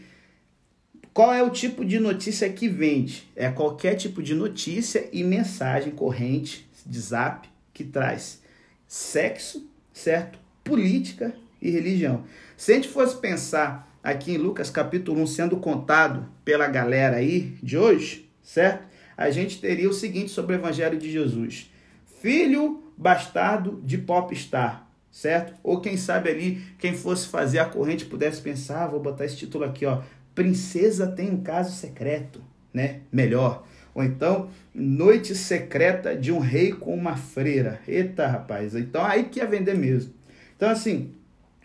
qual 1.16 1.33
é 1.33 1.42
o 1.42 1.48
tipo 1.48 1.83
de 1.83 1.98
notícia 1.98 2.46
que 2.52 2.68
vende? 2.68 3.26
É 3.35 3.50
qualquer 3.50 3.94
tipo 3.94 4.22
de 4.22 4.35
notícia 4.35 5.09
e 5.11 5.24
mensagem 5.24 5.90
corrente 5.90 6.68
de 6.85 7.00
zap 7.00 7.48
que 7.72 7.85
traz 7.85 8.42
sexo, 8.87 9.66
certo? 9.94 10.38
Política 10.62 11.35
e 11.62 11.70
religião. 11.70 12.24
Se 12.55 12.72
a 12.72 12.74
gente 12.74 12.88
fosse 12.88 13.16
pensar 13.16 13.90
aqui 14.05 14.33
em 14.33 14.37
Lucas 14.37 14.68
capítulo 14.68 15.22
1 15.22 15.26
sendo 15.26 15.57
contado 15.57 16.29
pela 16.44 16.66
galera 16.66 17.16
aí 17.16 17.57
de 17.62 17.79
hoje, 17.79 18.29
certo? 18.42 18.85
A 19.16 19.31
gente 19.31 19.59
teria 19.59 19.88
o 19.88 19.94
seguinte 19.94 20.31
sobre 20.31 20.55
o 20.55 20.59
evangelho 20.59 20.98
de 20.98 21.11
Jesus: 21.11 21.72
Filho 22.20 22.92
bastardo 22.94 23.81
de 23.83 23.96
popstar, 23.96 24.87
certo? 25.11 25.55
Ou 25.62 25.81
quem 25.81 25.96
sabe 25.96 26.29
ali, 26.29 26.62
quem 26.79 26.94
fosse 26.94 27.26
fazer 27.26 27.59
a 27.59 27.64
corrente 27.64 28.05
pudesse 28.05 28.42
pensar, 28.42 28.85
ah, 28.85 28.87
vou 28.87 29.00
botar 29.00 29.24
esse 29.24 29.38
título 29.38 29.64
aqui, 29.64 29.87
ó, 29.87 30.02
Princesa 30.37 31.09
tem 31.09 31.31
um 31.31 31.42
caso 31.42 31.75
secreto, 31.75 32.40
né? 32.72 33.01
Melhor. 33.11 33.66
Ou 33.94 34.05
então, 34.05 34.51
Noite 34.79 35.35
secreta 35.35 36.14
de 36.14 36.31
um 36.31 36.38
rei 36.38 36.70
com 36.70 36.94
uma 36.94 37.16
freira. 37.16 37.81
Eita, 37.88 38.27
rapaz, 38.27 38.75
então 38.75 39.03
aí 39.03 39.25
que 39.25 39.40
ia 39.40 39.46
vender 39.46 39.75
mesmo. 39.75 40.12
Então, 40.55 40.68
assim, 40.68 41.12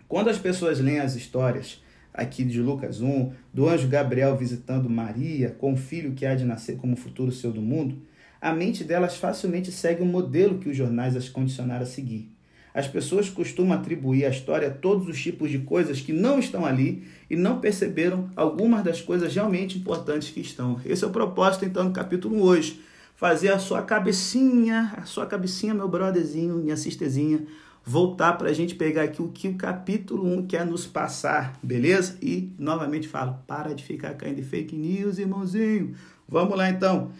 quando 0.07 0.29
as 0.29 0.37
pessoas 0.37 0.79
leem 0.79 1.01
as 1.01 1.13
histórias 1.13 1.83
aqui 2.13 2.45
de 2.45 2.61
Lucas 2.61 3.01
1, 3.01 3.33
do 3.53 3.67
anjo 3.67 3.89
Gabriel 3.89 4.37
visitando 4.37 4.89
Maria 4.89 5.49
com 5.49 5.73
o 5.73 5.77
filho 5.77 6.13
que 6.13 6.25
há 6.25 6.33
de 6.33 6.45
nascer 6.45 6.77
como 6.77 6.95
futuro 6.95 7.33
seu 7.33 7.51
do 7.51 7.61
mundo, 7.61 8.01
a 8.39 8.53
mente 8.53 8.85
delas 8.85 9.17
facilmente 9.17 9.69
segue 9.69 10.01
o 10.01 10.05
modelo 10.05 10.57
que 10.57 10.69
os 10.69 10.77
jornais 10.77 11.17
as 11.17 11.27
condicionaram 11.27 11.83
a 11.83 11.85
seguir. 11.85 12.31
As 12.73 12.87
pessoas 12.87 13.29
costumam 13.29 13.77
atribuir 13.77 14.25
à 14.25 14.29
história 14.29 14.69
todos 14.69 15.07
os 15.07 15.21
tipos 15.21 15.49
de 15.49 15.59
coisas 15.59 15.99
que 15.99 16.13
não 16.13 16.39
estão 16.39 16.65
ali 16.65 17.03
e 17.29 17.35
não 17.35 17.59
perceberam 17.59 18.29
algumas 18.35 18.83
das 18.83 19.01
coisas 19.01 19.33
realmente 19.33 19.77
importantes 19.77 20.29
que 20.29 20.39
estão. 20.39 20.79
Esse 20.85 21.03
é 21.03 21.07
o 21.07 21.11
propósito, 21.11 21.65
então, 21.65 21.87
do 21.87 21.91
capítulo 21.91 22.41
hoje. 22.41 22.81
Fazer 23.15 23.49
a 23.49 23.59
sua 23.59 23.81
cabecinha, 23.81 24.93
a 24.97 25.03
sua 25.03 25.25
cabecinha, 25.25 25.73
meu 25.73 25.87
brotherzinho, 25.87 26.55
minha 26.55 26.77
sisterzinha, 26.77 27.45
voltar 27.83 28.33
para 28.33 28.49
a 28.49 28.53
gente 28.53 28.73
pegar 28.73 29.03
aqui 29.03 29.21
o 29.21 29.27
que 29.27 29.49
o 29.49 29.55
capítulo 29.55 30.25
1 30.25 30.47
quer 30.47 30.65
nos 30.65 30.87
passar, 30.87 31.59
beleza? 31.61 32.17
E, 32.21 32.51
novamente, 32.57 33.07
falo, 33.07 33.37
para 33.45 33.75
de 33.75 33.83
ficar 33.83 34.13
caindo 34.13 34.39
em 34.39 34.43
fake 34.43 34.75
news, 34.75 35.19
irmãozinho. 35.19 35.93
Vamos 36.27 36.57
lá, 36.57 36.69
então 36.69 37.11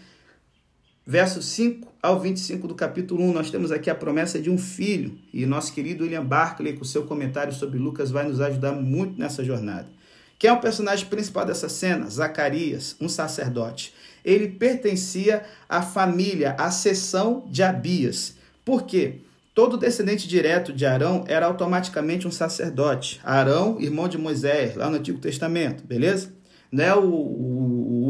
versos 1.06 1.46
5 1.46 1.92
ao 2.02 2.18
25 2.18 2.66
do 2.68 2.74
capítulo 2.74 3.22
1, 3.24 3.32
nós 3.32 3.50
temos 3.50 3.70
aqui 3.70 3.90
a 3.90 3.94
promessa 3.94 4.40
de 4.40 4.50
um 4.50 4.58
filho. 4.58 5.18
E 5.32 5.46
nosso 5.46 5.72
querido 5.72 6.04
William 6.04 6.24
Barclay, 6.24 6.74
com 6.74 6.84
seu 6.84 7.04
comentário 7.04 7.52
sobre 7.52 7.78
Lucas, 7.78 8.10
vai 8.10 8.26
nos 8.26 8.40
ajudar 8.40 8.72
muito 8.72 9.18
nessa 9.18 9.44
jornada. 9.44 9.88
Quem 10.38 10.50
é 10.50 10.52
o 10.52 10.60
personagem 10.60 11.06
principal 11.06 11.46
dessa 11.46 11.68
cena? 11.68 12.10
Zacarias, 12.10 12.96
um 13.00 13.08
sacerdote. 13.08 13.94
Ele 14.24 14.48
pertencia 14.48 15.44
à 15.68 15.82
família, 15.82 16.56
à 16.58 16.70
seção 16.70 17.44
de 17.48 17.62
Abias. 17.62 18.34
Por 18.64 18.82
quê? 18.82 19.20
Todo 19.54 19.76
descendente 19.76 20.26
direto 20.26 20.72
de 20.72 20.86
Arão 20.86 21.24
era 21.28 21.46
automaticamente 21.46 22.26
um 22.26 22.30
sacerdote. 22.30 23.20
Arão, 23.22 23.80
irmão 23.80 24.08
de 24.08 24.16
Moisés, 24.16 24.74
lá 24.76 24.88
no 24.88 24.96
Antigo 24.96 25.18
Testamento, 25.18 25.84
beleza? 25.84 26.32
Não 26.72 26.82
é 26.82 26.94
o, 26.94 27.04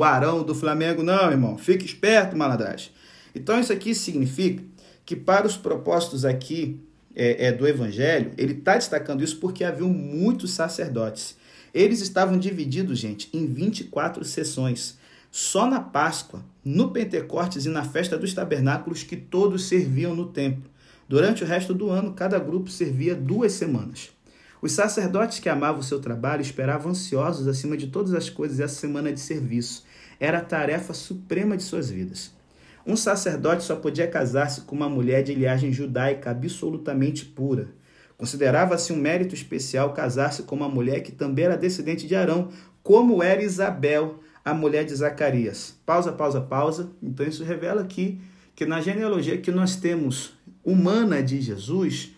o, 0.03 0.05
o 0.05 0.05
Arão 0.05 0.43
do 0.43 0.55
Flamengo, 0.55 1.03
não, 1.03 1.31
irmão. 1.31 1.57
Fique 1.57 1.87
esperto, 1.87 2.37
malandragem. 2.37 2.91
Então, 3.35 3.59
isso 3.59 3.73
aqui 3.73 3.95
significa 3.95 4.63
que, 5.05 5.15
para 5.15 5.47
os 5.47 5.57
propósitos 5.57 6.25
aqui 6.25 6.81
é, 7.15 7.47
é 7.47 7.53
do 7.53 7.67
Evangelho, 7.67 8.33
ele 8.37 8.55
está 8.55 8.75
destacando 8.75 9.23
isso 9.23 9.39
porque 9.39 9.65
havia 9.65 9.87
muitos 9.87 10.51
sacerdotes. 10.51 11.37
Eles 11.73 12.01
estavam 12.01 12.39
divididos, 12.39 12.99
gente, 12.99 13.29
em 13.33 13.47
24 13.47 14.25
sessões. 14.25 14.99
Só 15.31 15.67
na 15.67 15.81
Páscoa, 15.81 16.45
no 16.63 16.91
Pentecostes 16.91 17.65
e 17.65 17.71
na 17.71 17.85
festa 17.85 18.19
dos 18.19 18.35
tabernáculos 18.35 19.03
que 19.03 19.17
todos 19.17 19.67
serviam 19.67 20.15
no 20.15 20.27
templo. 20.27 20.71
Durante 21.09 21.43
o 21.43 21.47
resto 21.47 21.73
do 21.73 21.91
ano, 21.91 22.13
cada 22.13 22.39
grupo 22.39 22.71
servia 22.71 23.15
duas 23.15 23.53
semanas. 23.53 24.11
Os 24.63 24.71
sacerdotes 24.71 25.41
que 25.41 25.49
amavam 25.49 25.81
o 25.81 25.83
seu 25.83 25.99
trabalho 25.99 26.41
esperavam 26.41 26.93
ansiosos 26.93 27.49
acima 27.49 27.77
de 27.77 27.89
todas 27.89 28.15
as 28.15 28.31
coisas 28.31 28.61
essa 28.61 28.77
semana 28.77 29.13
de 29.13 29.19
serviço. 29.19 29.85
Era 30.21 30.39
a 30.39 30.45
tarefa 30.45 30.95
suprema 30.95 31.57
de 31.57 31.65
suas 31.65 31.91
vidas. 31.91 32.33
Um 32.87 32.97
sacerdote 32.97 33.65
só 33.65 33.75
podia 33.75 34.07
casar-se 34.07 34.61
com 34.61 34.77
uma 34.77 34.89
mulher 34.89 35.25
de 35.25 35.35
linhagem 35.35 35.73
judaica 35.73 36.31
absolutamente 36.31 37.25
pura. 37.25 37.71
Considerava-se 38.17 38.93
um 38.93 38.97
mérito 38.97 39.35
especial 39.35 39.93
casar-se 39.93 40.45
com 40.45 40.55
uma 40.55 40.69
mulher 40.69 41.01
que 41.01 41.11
também 41.11 41.47
era 41.47 41.57
descendente 41.57 42.07
de 42.07 42.15
Arão, 42.15 42.51
como 42.85 43.21
era 43.21 43.43
Isabel, 43.43 44.21
a 44.45 44.55
mulher 44.55 44.85
de 44.85 44.95
Zacarias. 44.95 45.77
Pausa, 45.85 46.13
pausa, 46.13 46.41
pausa. 46.41 46.89
Então 47.03 47.27
isso 47.27 47.43
revela 47.43 47.83
aqui 47.83 48.21
que 48.55 48.65
na 48.65 48.81
genealogia 48.81 49.39
que 49.39 49.51
nós 49.51 49.75
temos 49.75 50.35
humana 50.65 51.21
de 51.21 51.41
Jesus, 51.41 52.15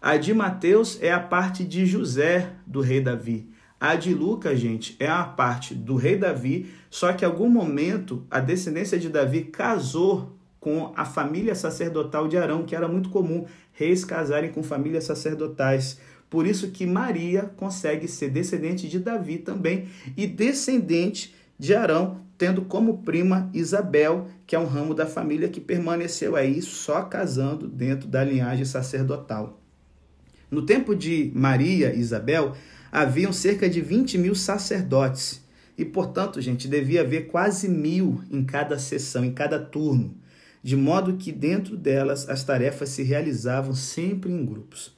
a 0.00 0.16
de 0.16 0.32
Mateus 0.32 0.98
é 1.02 1.12
a 1.12 1.18
parte 1.18 1.64
de 1.64 1.84
José 1.84 2.52
do 2.64 2.80
rei 2.80 3.00
Davi. 3.00 3.48
A 3.80 3.96
de 3.96 4.14
Lucas, 4.14 4.58
gente, 4.58 4.96
é 5.00 5.08
a 5.08 5.24
parte 5.24 5.74
do 5.74 5.96
rei 5.96 6.16
Davi, 6.16 6.70
só 6.88 7.12
que 7.12 7.24
em 7.24 7.28
algum 7.28 7.48
momento 7.48 8.24
a 8.30 8.38
descendência 8.38 8.98
de 8.98 9.08
Davi 9.08 9.42
casou 9.42 10.36
com 10.60 10.92
a 10.96 11.04
família 11.04 11.54
sacerdotal 11.54 12.28
de 12.28 12.36
Arão, 12.36 12.64
que 12.64 12.76
era 12.76 12.86
muito 12.86 13.10
comum 13.10 13.46
reis 13.72 14.04
casarem 14.04 14.50
com 14.50 14.62
famílias 14.62 15.04
sacerdotais. 15.04 15.98
Por 16.30 16.46
isso 16.46 16.70
que 16.70 16.86
Maria 16.86 17.50
consegue 17.56 18.06
ser 18.06 18.30
descendente 18.30 18.88
de 18.88 19.00
Davi 19.00 19.38
também 19.38 19.88
e 20.16 20.26
descendente 20.26 21.34
de 21.58 21.74
Arão, 21.74 22.20
tendo 22.36 22.62
como 22.62 22.98
prima 22.98 23.50
Isabel, 23.52 24.28
que 24.46 24.54
é 24.54 24.58
um 24.58 24.66
ramo 24.66 24.94
da 24.94 25.06
família 25.06 25.48
que 25.48 25.60
permaneceu 25.60 26.36
aí 26.36 26.62
só 26.62 27.02
casando 27.02 27.66
dentro 27.66 28.08
da 28.08 28.22
linhagem 28.22 28.64
sacerdotal. 28.64 29.58
No 30.50 30.62
tempo 30.62 30.94
de 30.94 31.30
Maria 31.34 31.94
e 31.94 32.00
Isabel, 32.00 32.54
haviam 32.90 33.32
cerca 33.32 33.68
de 33.68 33.80
20 33.80 34.16
mil 34.18 34.34
sacerdotes. 34.34 35.42
E, 35.76 35.84
portanto, 35.84 36.40
gente, 36.40 36.66
devia 36.66 37.02
haver 37.02 37.28
quase 37.28 37.68
mil 37.68 38.22
em 38.30 38.44
cada 38.44 38.78
sessão, 38.78 39.24
em 39.24 39.32
cada 39.32 39.58
turno, 39.58 40.14
de 40.62 40.76
modo 40.76 41.16
que 41.16 41.30
dentro 41.30 41.76
delas 41.76 42.28
as 42.28 42.42
tarefas 42.42 42.88
se 42.88 43.02
realizavam 43.02 43.74
sempre 43.74 44.32
em 44.32 44.44
grupos. 44.44 44.96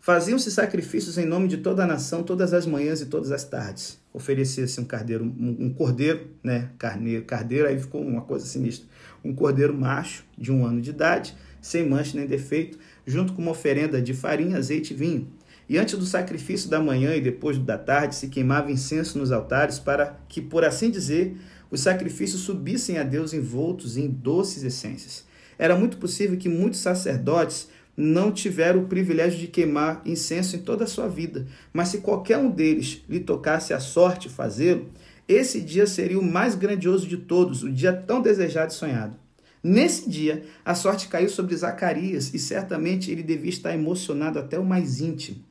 Faziam-se 0.00 0.50
sacrifícios 0.50 1.18
em 1.18 1.26
nome 1.26 1.48
de 1.48 1.58
toda 1.58 1.84
a 1.84 1.86
nação 1.86 2.22
todas 2.22 2.54
as 2.54 2.66
manhãs 2.66 3.00
e 3.00 3.06
todas 3.06 3.30
as 3.30 3.44
tardes. 3.44 3.98
Oferecia-se 4.12 4.80
um 4.80 4.84
cardeiro, 4.84 5.24
um, 5.24 5.66
um 5.66 5.72
cordeiro, 5.72 6.28
né? 6.42 6.70
Carneiro, 6.78 7.24
cardeiro, 7.24 7.68
aí 7.68 7.78
ficou 7.78 8.02
uma 8.02 8.22
coisa 8.22 8.46
sinistra. 8.46 8.88
Um 9.24 9.34
cordeiro 9.34 9.74
macho 9.74 10.24
de 10.36 10.52
um 10.52 10.64
ano 10.64 10.80
de 10.80 10.90
idade, 10.90 11.34
sem 11.60 11.86
mancha 11.86 12.16
nem 12.16 12.26
defeito, 12.26 12.78
junto 13.08 13.32
com 13.32 13.40
uma 13.40 13.52
oferenda 13.52 14.02
de 14.02 14.12
farinha, 14.12 14.58
azeite 14.58 14.92
e 14.92 14.96
vinho. 14.96 15.28
E 15.68 15.78
antes 15.78 15.98
do 15.98 16.04
sacrifício 16.04 16.68
da 16.68 16.80
manhã 16.80 17.14
e 17.14 17.20
depois 17.20 17.58
da 17.58 17.78
tarde 17.78 18.14
se 18.14 18.28
queimava 18.28 18.70
incenso 18.70 19.18
nos 19.18 19.32
altares 19.32 19.78
para 19.78 20.18
que, 20.28 20.40
por 20.40 20.64
assim 20.64 20.90
dizer, 20.90 21.36
os 21.70 21.80
sacrifícios 21.80 22.42
subissem 22.42 22.98
a 22.98 23.02
Deus 23.02 23.32
envoltos 23.32 23.96
em 23.96 24.08
doces 24.08 24.62
essências. 24.62 25.26
Era 25.58 25.74
muito 25.74 25.96
possível 25.96 26.38
que 26.38 26.48
muitos 26.48 26.80
sacerdotes 26.80 27.68
não 27.96 28.30
tiveram 28.30 28.80
o 28.80 28.86
privilégio 28.86 29.38
de 29.38 29.48
queimar 29.48 30.02
incenso 30.06 30.56
em 30.56 30.60
toda 30.60 30.84
a 30.84 30.86
sua 30.86 31.08
vida, 31.08 31.46
mas 31.72 31.88
se 31.88 31.98
qualquer 31.98 32.38
um 32.38 32.50
deles 32.50 33.02
lhe 33.08 33.20
tocasse 33.20 33.74
a 33.74 33.80
sorte 33.80 34.28
fazê-lo, 34.28 34.88
esse 35.26 35.60
dia 35.60 35.86
seria 35.86 36.18
o 36.18 36.22
mais 36.22 36.54
grandioso 36.54 37.06
de 37.06 37.16
todos, 37.16 37.62
o 37.62 37.70
dia 37.70 37.92
tão 37.92 38.22
desejado 38.22 38.70
e 38.70 38.74
sonhado. 38.74 39.16
Nesse 39.68 40.08
dia, 40.08 40.46
a 40.64 40.74
sorte 40.74 41.08
caiu 41.08 41.28
sobre 41.28 41.54
Zacarias 41.54 42.32
e 42.32 42.38
certamente 42.38 43.10
ele 43.10 43.22
devia 43.22 43.50
estar 43.50 43.74
emocionado 43.74 44.38
até 44.38 44.58
o 44.58 44.64
mais 44.64 44.98
íntimo. 44.98 45.44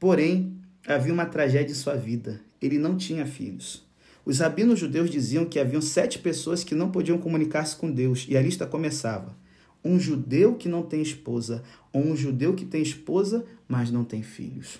Porém, 0.00 0.56
havia 0.86 1.12
uma 1.12 1.26
tragédia 1.26 1.72
em 1.72 1.74
sua 1.74 1.94
vida. 1.94 2.40
Ele 2.58 2.78
não 2.78 2.96
tinha 2.96 3.26
filhos. 3.26 3.86
Os 4.24 4.38
rabinos 4.38 4.78
judeus 4.78 5.10
diziam 5.10 5.44
que 5.44 5.58
haviam 5.58 5.82
sete 5.82 6.18
pessoas 6.18 6.64
que 6.64 6.74
não 6.74 6.90
podiam 6.90 7.18
comunicar-se 7.18 7.76
com 7.76 7.90
Deus, 7.90 8.24
e 8.30 8.34
a 8.34 8.40
lista 8.40 8.66
começava: 8.66 9.36
um 9.84 10.00
judeu 10.00 10.54
que 10.54 10.66
não 10.66 10.82
tem 10.82 11.02
esposa, 11.02 11.62
ou 11.92 12.02
um 12.02 12.16
judeu 12.16 12.54
que 12.54 12.64
tem 12.64 12.80
esposa, 12.80 13.44
mas 13.68 13.90
não 13.90 14.04
tem 14.04 14.22
filhos. 14.22 14.78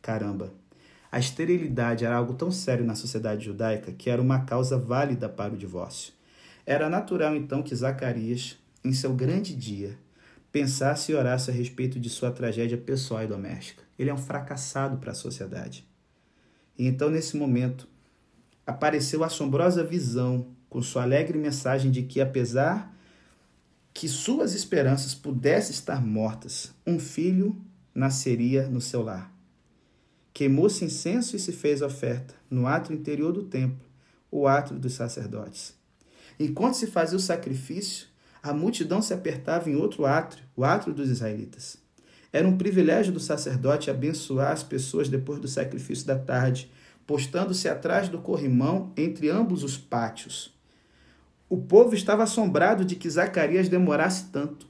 Caramba! 0.00 0.54
A 1.10 1.18
esterilidade 1.18 2.04
era 2.04 2.14
algo 2.14 2.34
tão 2.34 2.52
sério 2.52 2.84
na 2.84 2.94
sociedade 2.94 3.44
judaica 3.44 3.90
que 3.90 4.08
era 4.08 4.22
uma 4.22 4.44
causa 4.44 4.78
válida 4.78 5.28
para 5.28 5.52
o 5.52 5.56
divórcio. 5.56 6.12
Era 6.72 6.88
natural 6.88 7.36
então 7.36 7.62
que 7.62 7.76
Zacarias, 7.76 8.56
em 8.82 8.94
seu 8.94 9.12
grande 9.12 9.54
dia, 9.54 9.98
pensasse 10.50 11.12
e 11.12 11.14
orasse 11.14 11.50
a 11.50 11.52
respeito 11.52 12.00
de 12.00 12.08
sua 12.08 12.30
tragédia 12.30 12.78
pessoal 12.78 13.22
e 13.22 13.26
doméstica. 13.26 13.82
Ele 13.98 14.08
é 14.08 14.14
um 14.14 14.16
fracassado 14.16 14.96
para 14.96 15.12
a 15.12 15.14
sociedade. 15.14 15.86
E 16.78 16.86
então, 16.86 17.10
nesse 17.10 17.36
momento, 17.36 17.86
apareceu 18.66 19.22
a 19.22 19.26
assombrosa 19.26 19.84
visão 19.84 20.46
com 20.70 20.80
sua 20.80 21.02
alegre 21.02 21.36
mensagem 21.36 21.90
de 21.90 22.04
que, 22.04 22.22
apesar 22.22 22.90
que 23.92 24.08
suas 24.08 24.54
esperanças 24.54 25.14
pudessem 25.14 25.72
estar 25.72 26.00
mortas, 26.00 26.72
um 26.86 26.98
filho 26.98 27.54
nasceria 27.94 28.66
no 28.66 28.80
seu 28.80 29.02
lar. 29.02 29.30
Queimou-se 30.32 30.82
incenso 30.82 31.36
e 31.36 31.38
se 31.38 31.52
fez 31.52 31.82
oferta 31.82 32.34
no 32.48 32.66
átrio 32.66 32.96
interior 32.96 33.30
do 33.30 33.42
templo, 33.42 33.84
o 34.30 34.48
átrio 34.48 34.78
dos 34.78 34.94
sacerdotes. 34.94 35.81
Enquanto 36.38 36.74
se 36.74 36.86
fazia 36.86 37.16
o 37.16 37.20
sacrifício, 37.20 38.06
a 38.42 38.52
multidão 38.52 39.00
se 39.00 39.14
apertava 39.14 39.70
em 39.70 39.76
outro 39.76 40.04
átrio, 40.04 40.44
o 40.56 40.64
átrio 40.64 40.92
dos 40.92 41.08
israelitas. 41.08 41.76
Era 42.32 42.48
um 42.48 42.56
privilégio 42.56 43.12
do 43.12 43.20
sacerdote 43.20 43.90
abençoar 43.90 44.52
as 44.52 44.62
pessoas 44.62 45.08
depois 45.08 45.38
do 45.38 45.46
sacrifício 45.46 46.06
da 46.06 46.18
tarde, 46.18 46.70
postando-se 47.06 47.68
atrás 47.68 48.08
do 48.08 48.18
corrimão 48.18 48.92
entre 48.96 49.28
ambos 49.28 49.62
os 49.62 49.76
pátios. 49.76 50.52
O 51.48 51.58
povo 51.58 51.94
estava 51.94 52.22
assombrado 52.22 52.84
de 52.84 52.96
que 52.96 53.10
Zacarias 53.10 53.68
demorasse 53.68 54.30
tanto. 54.32 54.66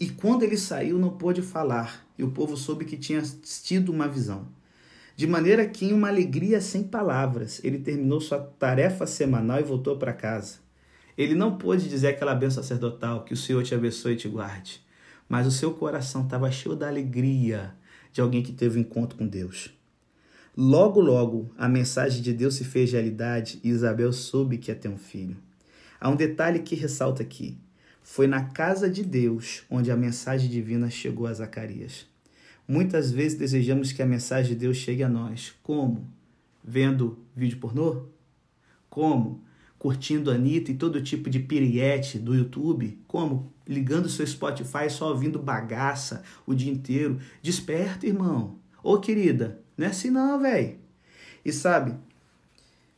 E 0.00 0.08
quando 0.08 0.42
ele 0.42 0.56
saiu, 0.56 0.98
não 0.98 1.10
pôde 1.10 1.42
falar, 1.42 2.06
e 2.18 2.24
o 2.24 2.30
povo 2.30 2.56
soube 2.56 2.86
que 2.86 2.96
tinha 2.96 3.22
tido 3.62 3.92
uma 3.92 4.08
visão. 4.08 4.48
De 5.14 5.26
maneira 5.26 5.66
que, 5.66 5.84
em 5.84 5.92
uma 5.92 6.08
alegria 6.08 6.60
sem 6.60 6.82
palavras, 6.82 7.60
ele 7.62 7.78
terminou 7.78 8.20
sua 8.20 8.38
tarefa 8.38 9.06
semanal 9.06 9.60
e 9.60 9.62
voltou 9.62 9.98
para 9.98 10.14
casa. 10.14 10.61
Ele 11.16 11.34
não 11.34 11.58
pôde 11.58 11.88
dizer 11.88 12.08
aquela 12.08 12.34
benção 12.34 12.62
sacerdotal, 12.62 13.24
que 13.24 13.34
o 13.34 13.36
Senhor 13.36 13.62
te 13.62 13.74
abençoe 13.74 14.14
e 14.14 14.16
te 14.16 14.28
guarde. 14.28 14.80
Mas 15.28 15.46
o 15.46 15.50
seu 15.50 15.72
coração 15.72 16.24
estava 16.24 16.50
cheio 16.50 16.74
da 16.74 16.88
alegria 16.88 17.74
de 18.12 18.20
alguém 18.20 18.42
que 18.42 18.52
teve 18.52 18.78
um 18.78 18.82
encontro 18.82 19.16
com 19.16 19.26
Deus. 19.26 19.70
Logo, 20.56 21.00
logo, 21.00 21.50
a 21.56 21.66
mensagem 21.68 22.20
de 22.20 22.32
Deus 22.32 22.56
se 22.56 22.64
fez 22.64 22.92
realidade 22.92 23.58
e 23.64 23.70
Isabel 23.70 24.12
soube 24.12 24.58
que 24.58 24.70
ia 24.70 24.74
ter 24.74 24.88
um 24.88 24.98
filho. 24.98 25.36
Há 25.98 26.10
um 26.10 26.16
detalhe 26.16 26.58
que 26.58 26.74
ressalta 26.74 27.22
aqui. 27.22 27.56
Foi 28.02 28.26
na 28.26 28.44
casa 28.44 28.90
de 28.90 29.02
Deus 29.02 29.62
onde 29.70 29.90
a 29.90 29.96
mensagem 29.96 30.50
divina 30.50 30.90
chegou 30.90 31.26
a 31.26 31.32
Zacarias. 31.32 32.06
Muitas 32.68 33.10
vezes 33.10 33.38
desejamos 33.38 33.92
que 33.92 34.02
a 34.02 34.06
mensagem 34.06 34.52
de 34.52 34.58
Deus 34.58 34.76
chegue 34.76 35.02
a 35.02 35.08
nós. 35.08 35.54
Como? 35.62 36.06
Vendo 36.62 37.18
vídeo 37.34 37.58
pornô? 37.58 38.06
Como? 38.90 39.42
Curtindo 39.82 40.30
Anitta 40.30 40.70
e 40.70 40.76
todo 40.76 41.02
tipo 41.02 41.28
de 41.28 41.40
piriete 41.40 42.16
do 42.16 42.36
YouTube? 42.36 43.00
Como? 43.08 43.52
Ligando 43.66 44.08
seu 44.08 44.24
Spotify 44.24 44.88
só 44.88 45.08
ouvindo 45.08 45.40
bagaça 45.40 46.22
o 46.46 46.54
dia 46.54 46.70
inteiro. 46.70 47.18
Desperta, 47.42 48.06
irmão. 48.06 48.60
Ô, 48.80 49.00
querida, 49.00 49.60
não 49.76 49.84
é 49.84 49.90
assim 49.90 50.08
não, 50.08 50.40
velho. 50.40 50.76
E 51.44 51.52
sabe, 51.52 51.96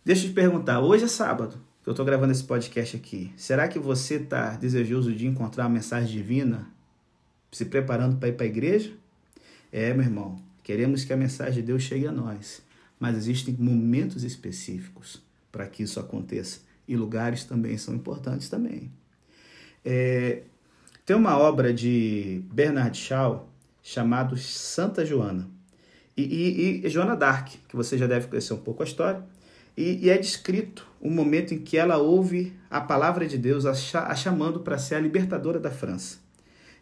deixa 0.05 0.27
eu 0.27 0.29
te 0.29 0.35
perguntar, 0.35 0.83
hoje 0.83 1.05
é 1.05 1.09
sábado 1.09 1.59
que 1.83 1.89
eu 1.89 1.93
estou 1.93 2.05
gravando 2.05 2.33
esse 2.33 2.45
podcast 2.45 2.95
aqui. 2.97 3.33
Será 3.35 3.67
que 3.67 3.79
você 3.79 4.17
está 4.17 4.51
desejoso 4.51 5.11
de 5.11 5.27
encontrar 5.27 5.65
a 5.65 5.71
mensagem 5.71 6.15
divina? 6.15 6.69
Se 7.51 7.65
preparando 7.65 8.19
para 8.19 8.29
ir 8.29 8.35
para 8.35 8.45
a 8.45 8.47
igreja? 8.47 8.93
É, 9.73 9.95
meu 9.95 10.05
irmão, 10.05 10.39
queremos 10.63 11.03
que 11.03 11.15
a 11.15 11.17
mensagem 11.17 11.63
de 11.63 11.63
Deus 11.63 11.83
chegue 11.83 12.07
a 12.07 12.13
nós, 12.13 12.61
mas 13.01 13.17
existem 13.17 13.57
momentos 13.59 14.23
específicos 14.23 15.23
para 15.51 15.67
que 15.67 15.83
isso 15.83 15.99
aconteça 15.99 16.74
e 16.87 16.97
lugares 16.97 17.45
também 17.45 17.77
são 17.77 17.95
importantes 17.95 18.49
também. 18.49 18.93
É, 19.85 20.43
tem 21.05 21.15
uma 21.15 21.39
obra 21.39 21.73
de 21.73 22.43
Bernard 22.53 22.97
Shaw 22.97 23.49
chamado 23.83 24.37
Santa 24.37 25.05
Joana 25.05 25.49
e, 26.17 26.23
e, 26.23 26.87
e 26.87 26.89
Joana 26.89 27.17
Dark, 27.17 27.49
que 27.69 27.77
você 27.77 27.99
já 27.99 28.07
deve 28.07 28.29
conhecer 28.29 28.55
um 28.55 28.59
pouco 28.59 28.83
a 28.83 28.87
história, 28.87 29.23
e, 29.77 30.07
e 30.07 30.11
é 30.11 30.17
descrito 30.17 30.87
o 31.01 31.11
momento 31.11 31.53
em 31.53 31.59
que 31.59 31.77
ela 31.77 31.99
ouve 31.99 32.53
a 32.71 32.81
palavra 32.81 33.27
de 33.27 33.37
Deus 33.37 33.67
a, 33.67 33.73
a 34.07 34.15
chamando 34.15 34.61
para 34.61 34.79
ser 34.79 34.95
a 34.95 35.01
libertadora 35.01 35.59
da 35.59 35.71
França. 35.71 36.19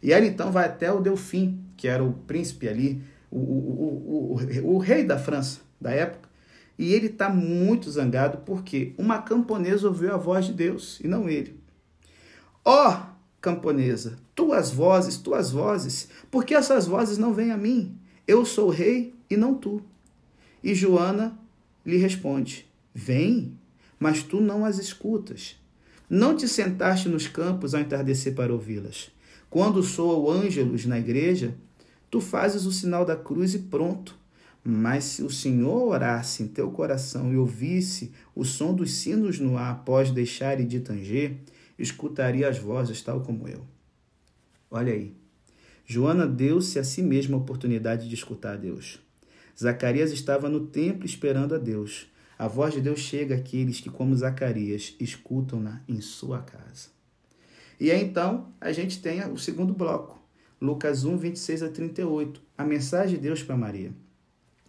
E 0.01 0.13
ela 0.13 0.25
então 0.25 0.51
vai 0.51 0.65
até 0.65 0.91
o 0.91 1.01
Delfim, 1.01 1.59
que 1.75 1.87
era 1.87 2.03
o 2.03 2.13
príncipe 2.13 2.67
ali, 2.67 3.01
o, 3.31 3.39
o, 3.39 4.37
o, 4.63 4.75
o 4.75 4.77
rei 4.77 5.03
da 5.03 5.17
França 5.17 5.61
da 5.81 5.91
época, 5.91 6.29
e 6.77 6.93
ele 6.93 7.07
está 7.07 7.29
muito 7.29 7.89
zangado 7.89 8.39
porque 8.39 8.93
uma 8.97 9.21
camponesa 9.21 9.87
ouviu 9.87 10.13
a 10.13 10.17
voz 10.17 10.45
de 10.45 10.53
Deus 10.53 10.99
e 11.01 11.07
não 11.07 11.29
ele. 11.29 11.59
Ó 12.65 12.89
oh, 12.89 13.13
camponesa, 13.41 14.17
tuas 14.33 14.71
vozes, 14.71 15.17
tuas 15.17 15.51
vozes, 15.51 16.07
porque 16.31 16.53
essas 16.53 16.87
vozes 16.87 17.17
não 17.17 17.33
vêm 17.33 17.51
a 17.51 17.57
mim? 17.57 17.97
Eu 18.25 18.45
sou 18.45 18.69
rei, 18.69 19.13
e 19.33 19.37
não 19.37 19.55
tu. 19.55 19.81
E 20.63 20.73
Joana 20.73 21.37
lhe 21.85 21.97
responde: 21.97 22.65
Vem, 22.93 23.57
mas 23.99 24.23
tu 24.23 24.39
não 24.39 24.63
as 24.63 24.77
escutas. 24.77 25.57
Não 26.09 26.35
te 26.35 26.47
sentaste 26.47 27.09
nos 27.09 27.27
campos 27.27 27.73
ao 27.73 27.81
entardecer 27.81 28.35
para 28.35 28.53
ouvi-las. 28.53 29.11
Quando 29.49 29.81
soa 29.81 30.15
o 30.17 30.31
ângelos 30.31 30.85
na 30.85 30.99
igreja, 30.99 31.55
tu 32.09 32.21
fazes 32.21 32.65
o 32.65 32.71
sinal 32.71 33.05
da 33.05 33.15
cruz 33.15 33.53
e 33.53 33.59
pronto. 33.59 34.15
Mas 34.63 35.03
se 35.03 35.23
o 35.23 35.29
Senhor 35.29 35.89
orasse 35.89 36.41
em 36.41 36.47
teu 36.47 36.71
coração 36.71 37.33
e 37.33 37.37
ouvisse 37.37 38.13
o 38.33 38.45
som 38.45 38.73
dos 38.73 38.93
sinos 38.93 39.39
no 39.39 39.57
ar 39.57 39.71
após 39.71 40.09
deixar 40.09 40.55
de 40.63 40.79
tanger, 40.79 41.37
escutaria 41.77 42.47
as 42.47 42.57
vozes 42.57 43.01
tal 43.01 43.21
como 43.21 43.47
eu. 43.47 43.65
Olha 44.71 44.93
aí. 44.93 45.13
Joana 45.85 46.25
deu-se 46.25 46.79
a 46.79 46.83
si 46.83 47.01
mesma 47.01 47.35
a 47.35 47.39
oportunidade 47.39 48.07
de 48.07 48.15
escutar 48.15 48.53
a 48.53 48.57
Deus. 48.57 48.99
Zacarias 49.59 50.11
estava 50.11 50.47
no 50.47 50.67
templo 50.67 51.05
esperando 51.05 51.53
a 51.53 51.57
Deus. 51.57 52.07
A 52.39 52.47
voz 52.47 52.73
de 52.73 52.81
Deus 52.81 52.99
chega 52.99 53.35
àqueles 53.35 53.81
que, 53.81 53.89
como 53.89 54.15
Zacarias, 54.15 54.95
escutam-na 54.99 55.83
em 55.87 55.99
sua 56.01 56.39
casa. 56.41 56.89
E 57.79 57.91
aí, 57.91 58.03
então, 58.03 58.53
a 58.61 58.71
gente 58.71 59.01
tem 59.01 59.23
o 59.29 59.37
segundo 59.37 59.73
bloco, 59.73 60.19
Lucas 60.59 61.03
1, 61.03 61.17
26 61.17 61.63
a 61.63 61.69
38, 61.69 62.41
a 62.57 62.63
mensagem 62.63 63.15
de 63.15 63.21
Deus 63.21 63.43
para 63.43 63.57
Maria. 63.57 63.91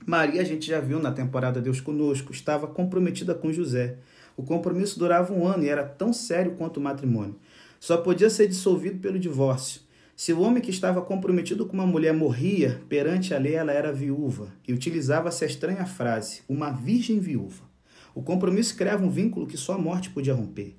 Maria, 0.06 0.42
a 0.42 0.44
gente 0.44 0.66
já 0.66 0.80
viu 0.80 0.98
na 0.98 1.10
temporada 1.10 1.62
Deus 1.62 1.80
Conosco, 1.80 2.30
estava 2.30 2.66
comprometida 2.66 3.34
com 3.34 3.50
José. 3.50 3.96
O 4.36 4.42
compromisso 4.42 4.98
durava 4.98 5.32
um 5.32 5.46
ano 5.46 5.64
e 5.64 5.68
era 5.68 5.82
tão 5.82 6.12
sério 6.12 6.52
quanto 6.58 6.76
o 6.76 6.80
matrimônio. 6.82 7.36
Só 7.80 7.96
podia 7.96 8.28
ser 8.28 8.46
dissolvido 8.46 8.98
pelo 8.98 9.18
divórcio. 9.18 9.80
Se 10.14 10.32
o 10.32 10.40
homem 10.42 10.62
que 10.62 10.70
estava 10.70 11.00
comprometido 11.00 11.64
com 11.64 11.72
uma 11.72 11.86
mulher 11.86 12.12
morria, 12.12 12.82
perante 12.86 13.32
a 13.32 13.38
lei 13.38 13.54
ela 13.54 13.72
era 13.72 13.92
viúva, 13.92 14.52
e 14.68 14.74
utilizava-se 14.74 15.42
a 15.42 15.46
estranha 15.46 15.86
frase, 15.86 16.42
uma 16.48 16.70
virgem 16.70 17.18
viúva. 17.18 17.64
O 18.14 18.22
compromisso 18.22 18.76
criava 18.76 19.04
um 19.04 19.10
vínculo 19.10 19.46
que 19.46 19.56
só 19.56 19.72
a 19.72 19.78
morte 19.78 20.10
podia 20.10 20.34
romper. 20.34 20.76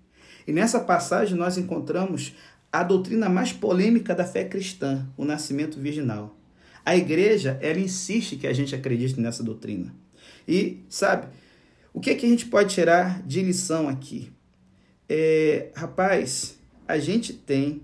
E 0.48 0.54
nessa 0.54 0.80
passagem 0.80 1.36
nós 1.36 1.58
encontramos 1.58 2.36
a 2.72 2.84
doutrina 2.84 3.28
mais 3.28 3.52
polêmica 3.52 4.14
da 4.14 4.24
fé 4.24 4.46
cristã, 4.46 5.08
o 5.18 5.26
nascimento 5.26 5.80
virginal. 5.80 6.38
A 6.86 6.96
igreja, 6.96 7.58
ela 7.62 7.80
insiste 7.80 8.36
que 8.36 8.46
a 8.46 8.54
gente 8.54 8.76
acredite 8.76 9.20
nessa 9.20 9.44
doutrina. 9.44 9.94
E, 10.48 10.84
sabe, 10.88 11.28
o 11.92 12.00
que, 12.00 12.12
é 12.12 12.16
que 12.16 12.26
a 12.26 12.30
gente 12.30 12.46
pode 12.46 12.74
tirar 12.74 13.24
de 13.24 13.42
lição 13.42 13.90
aqui? 13.90 14.32
É, 15.10 15.72
rapaz, 15.76 16.60
a 16.88 17.00
gente 17.00 17.34
tem 17.34 17.82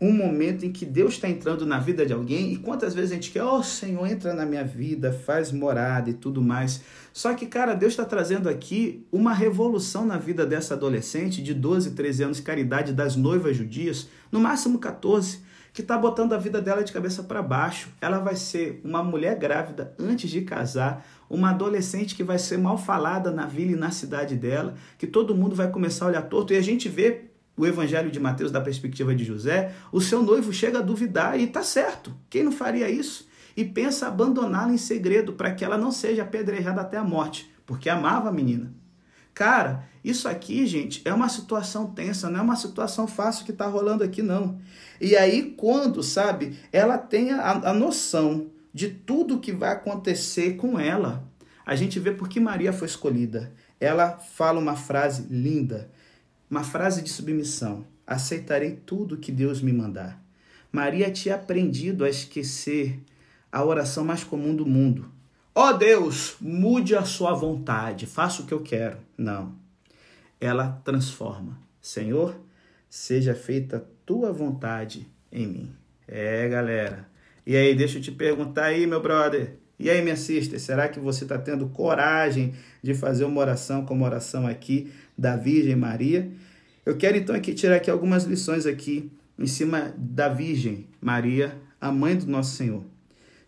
um 0.00 0.12
momento 0.12 0.64
em 0.64 0.72
que 0.72 0.86
Deus 0.86 1.14
está 1.14 1.28
entrando 1.28 1.66
na 1.66 1.78
vida 1.78 2.06
de 2.06 2.12
alguém 2.12 2.52
e 2.52 2.56
quantas 2.56 2.94
vezes 2.94 3.12
a 3.12 3.14
gente 3.16 3.30
quer, 3.30 3.44
oh 3.44 3.62
Senhor, 3.62 4.06
entra 4.06 4.32
na 4.32 4.46
minha 4.46 4.64
vida, 4.64 5.12
faz 5.12 5.52
morada 5.52 6.08
e 6.08 6.14
tudo 6.14 6.40
mais. 6.40 6.80
Só 7.12 7.34
que, 7.34 7.46
cara, 7.46 7.74
Deus 7.74 7.92
está 7.92 8.04
trazendo 8.04 8.48
aqui 8.48 9.06
uma 9.12 9.34
revolução 9.34 10.06
na 10.06 10.16
vida 10.16 10.46
dessa 10.46 10.72
adolescente 10.72 11.42
de 11.42 11.52
12, 11.52 11.90
13 11.90 12.22
anos, 12.22 12.40
caridade 12.40 12.94
das 12.94 13.14
noivas 13.14 13.56
judias, 13.56 14.08
no 14.32 14.40
máximo 14.40 14.78
14, 14.78 15.40
que 15.80 15.84
está 15.84 15.96
botando 15.96 16.34
a 16.34 16.38
vida 16.38 16.60
dela 16.60 16.84
de 16.84 16.92
cabeça 16.92 17.22
para 17.22 17.40
baixo. 17.40 17.88
Ela 18.02 18.18
vai 18.18 18.36
ser 18.36 18.82
uma 18.84 19.02
mulher 19.02 19.38
grávida 19.38 19.94
antes 19.98 20.30
de 20.30 20.42
casar, 20.42 21.06
uma 21.28 21.50
adolescente 21.50 22.14
que 22.14 22.22
vai 22.22 22.38
ser 22.38 22.58
mal 22.58 22.76
falada 22.76 23.30
na 23.30 23.46
vila 23.46 23.72
e 23.72 23.76
na 23.76 23.90
cidade 23.90 24.36
dela, 24.36 24.74
que 24.98 25.06
todo 25.06 25.34
mundo 25.34 25.56
vai 25.56 25.70
começar 25.70 26.04
a 26.04 26.08
olhar 26.08 26.22
torto. 26.22 26.52
E 26.52 26.56
a 26.56 26.62
gente 26.62 26.86
vê 26.86 27.30
o 27.56 27.66
Evangelho 27.66 28.10
de 28.10 28.20
Mateus 28.20 28.52
da 28.52 28.60
perspectiva 28.60 29.14
de 29.14 29.24
José, 29.24 29.72
o 29.90 30.00
seu 30.00 30.22
noivo 30.22 30.52
chega 30.52 30.78
a 30.78 30.82
duvidar 30.82 31.38
e 31.38 31.44
está 31.44 31.62
certo. 31.62 32.14
Quem 32.28 32.42
não 32.42 32.52
faria 32.52 32.88
isso? 32.90 33.26
E 33.56 33.64
pensa 33.64 34.06
abandoná-la 34.06 34.72
em 34.72 34.78
segredo 34.78 35.32
para 35.32 35.52
que 35.52 35.64
ela 35.64 35.78
não 35.78 35.90
seja 35.90 36.22
apedrejada 36.22 36.82
até 36.82 36.98
a 36.98 37.04
morte, 37.04 37.50
porque 37.64 37.88
amava 37.88 38.28
a 38.28 38.32
menina. 38.32 38.72
Cara, 39.34 39.88
isso 40.04 40.28
aqui, 40.28 40.66
gente, 40.66 41.02
é 41.04 41.12
uma 41.12 41.28
situação 41.28 41.86
tensa, 41.92 42.30
não 42.30 42.40
é 42.40 42.42
uma 42.42 42.56
situação 42.56 43.06
fácil 43.06 43.44
que 43.44 43.52
está 43.52 43.66
rolando 43.66 44.02
aqui, 44.02 44.22
não. 44.22 44.58
E 45.00 45.16
aí, 45.16 45.54
quando, 45.56 46.02
sabe, 46.02 46.58
ela 46.72 46.98
tem 46.98 47.30
a, 47.32 47.50
a 47.50 47.72
noção 47.72 48.50
de 48.72 48.88
tudo 48.88 49.40
que 49.40 49.52
vai 49.52 49.72
acontecer 49.72 50.56
com 50.56 50.78
ela, 50.78 51.28
a 51.64 51.76
gente 51.76 51.98
vê 52.00 52.12
por 52.12 52.28
que 52.28 52.40
Maria 52.40 52.72
foi 52.72 52.86
escolhida. 52.86 53.52
Ela 53.78 54.18
fala 54.18 54.58
uma 54.58 54.76
frase 54.76 55.26
linda. 55.30 55.90
Uma 56.50 56.64
frase 56.64 57.02
de 57.02 57.10
submissão: 57.10 57.84
aceitarei 58.06 58.72
tudo 58.72 59.16
que 59.16 59.30
Deus 59.30 59.60
me 59.62 59.72
mandar. 59.72 60.22
Maria 60.72 61.10
tinha 61.10 61.34
aprendido 61.34 62.04
a 62.04 62.08
esquecer 62.08 63.00
a 63.50 63.64
oração 63.64 64.04
mais 64.04 64.22
comum 64.22 64.54
do 64.54 64.66
mundo. 64.66 65.10
Ó 65.54 65.70
oh 65.70 65.72
Deus, 65.72 66.36
mude 66.40 66.94
a 66.94 67.04
sua 67.04 67.32
vontade, 67.34 68.06
faça 68.06 68.42
o 68.42 68.46
que 68.46 68.54
eu 68.54 68.60
quero. 68.60 68.98
Não. 69.16 69.54
Ela 70.40 70.80
transforma. 70.84 71.58
Senhor, 71.80 72.36
seja 72.88 73.34
feita 73.34 73.84
tua 74.06 74.32
vontade 74.32 75.06
em 75.32 75.46
mim. 75.46 75.72
É, 76.06 76.48
galera. 76.48 77.08
E 77.46 77.56
aí, 77.56 77.74
deixa 77.74 77.98
eu 77.98 78.02
te 78.02 78.12
perguntar 78.12 78.66
aí, 78.66 78.86
meu 78.86 79.00
brother. 79.00 79.56
E 79.78 79.88
aí, 79.88 80.02
minha 80.02 80.16
sister, 80.16 80.60
será 80.60 80.88
que 80.88 81.00
você 81.00 81.24
está 81.24 81.38
tendo 81.38 81.68
coragem 81.68 82.54
de 82.82 82.94
fazer 82.94 83.24
uma 83.24 83.40
oração 83.40 83.84
como 83.84 84.04
a 84.04 84.08
oração 84.08 84.46
aqui 84.46 84.92
da 85.16 85.36
Virgem 85.36 85.76
Maria. 85.76 86.30
Eu 86.84 86.96
quero 86.96 87.18
então 87.18 87.34
aqui 87.34 87.52
tirar 87.52 87.76
aqui 87.76 87.90
algumas 87.90 88.24
lições 88.24 88.64
aqui 88.64 89.12
em 89.38 89.46
cima 89.46 89.94
da 89.96 90.28
Virgem 90.28 90.86
Maria, 91.00 91.56
a 91.80 91.92
mãe 91.92 92.16
do 92.16 92.26
nosso 92.26 92.56
Senhor. 92.56 92.84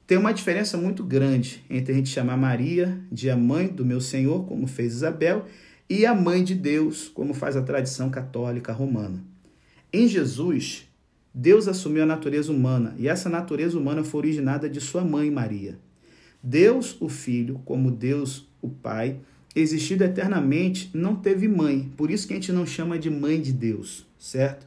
Tem 0.07 0.19
uma 0.19 0.33
diferença 0.33 0.77
muito 0.77 1.05
grande 1.05 1.65
entre 1.71 1.93
a 1.93 1.97
gente 1.97 2.09
chamar 2.09 2.37
Maria 2.37 3.01
de 3.11 3.31
a 3.31 3.37
mãe 3.37 3.69
do 3.69 3.85
meu 3.85 4.01
Senhor, 4.01 4.45
como 4.47 4.67
fez 4.67 4.95
Isabel, 4.95 5.47
e 5.89 6.05
a 6.05 6.15
mãe 6.15 6.43
de 6.43 6.55
Deus, 6.55 7.09
como 7.09 7.35
faz 7.35 7.57
a 7.57 7.63
tradição 7.63 8.11
católica 8.11 8.73
romana. 8.73 9.23
Em 9.93 10.09
Jesus, 10.09 10.89
Deus 11.35 11.69
assumiu 11.69 12.03
a 12.03 12.07
natureza 12.07 12.51
humana 12.51 12.95
e 12.99 13.09
essa 13.09 13.29
natureza 13.29 13.79
humana 13.79 14.03
foi 14.03 14.21
originada 14.21 14.69
de 14.69 14.81
sua 14.81 15.05
mãe 15.05 15.31
Maria. 15.31 15.79
Deus, 16.43 16.97
o 17.01 17.09
Filho, 17.09 17.61
como 17.65 17.91
Deus, 17.91 18.49
o 18.61 18.69
Pai, 18.69 19.21
existido 19.55 20.03
eternamente, 20.03 20.91
não 20.93 21.15
teve 21.15 21.47
mãe. 21.47 21.93
Por 21.97 22.11
isso 22.11 22.27
que 22.27 22.33
a 22.33 22.37
gente 22.37 22.53
não 22.53 22.67
chama 22.67 22.99
de 22.99 23.09
mãe 23.09 23.41
de 23.41 23.53
Deus, 23.53 24.07
certo? 24.19 24.67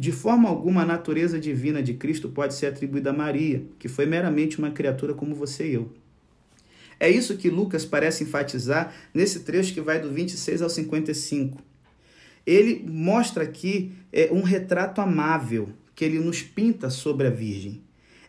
De 0.00 0.12
forma 0.12 0.48
alguma, 0.48 0.80
a 0.80 0.86
natureza 0.86 1.38
divina 1.38 1.82
de 1.82 1.92
Cristo 1.92 2.30
pode 2.30 2.54
ser 2.54 2.68
atribuída 2.68 3.10
a 3.10 3.12
Maria, 3.12 3.64
que 3.78 3.86
foi 3.86 4.06
meramente 4.06 4.58
uma 4.58 4.70
criatura 4.70 5.12
como 5.12 5.34
você 5.34 5.68
e 5.68 5.74
eu. 5.74 5.92
É 6.98 7.10
isso 7.10 7.36
que 7.36 7.50
Lucas 7.50 7.84
parece 7.84 8.24
enfatizar 8.24 8.94
nesse 9.12 9.40
trecho 9.40 9.74
que 9.74 9.80
vai 9.82 10.00
do 10.00 10.10
26 10.10 10.62
ao 10.62 10.70
55. 10.70 11.62
Ele 12.46 12.82
mostra 12.88 13.44
aqui 13.44 13.92
é, 14.10 14.30
um 14.32 14.40
retrato 14.40 15.02
amável 15.02 15.68
que 15.94 16.02
ele 16.02 16.18
nos 16.18 16.40
pinta 16.40 16.88
sobre 16.88 17.26
a 17.26 17.30
Virgem. 17.30 17.82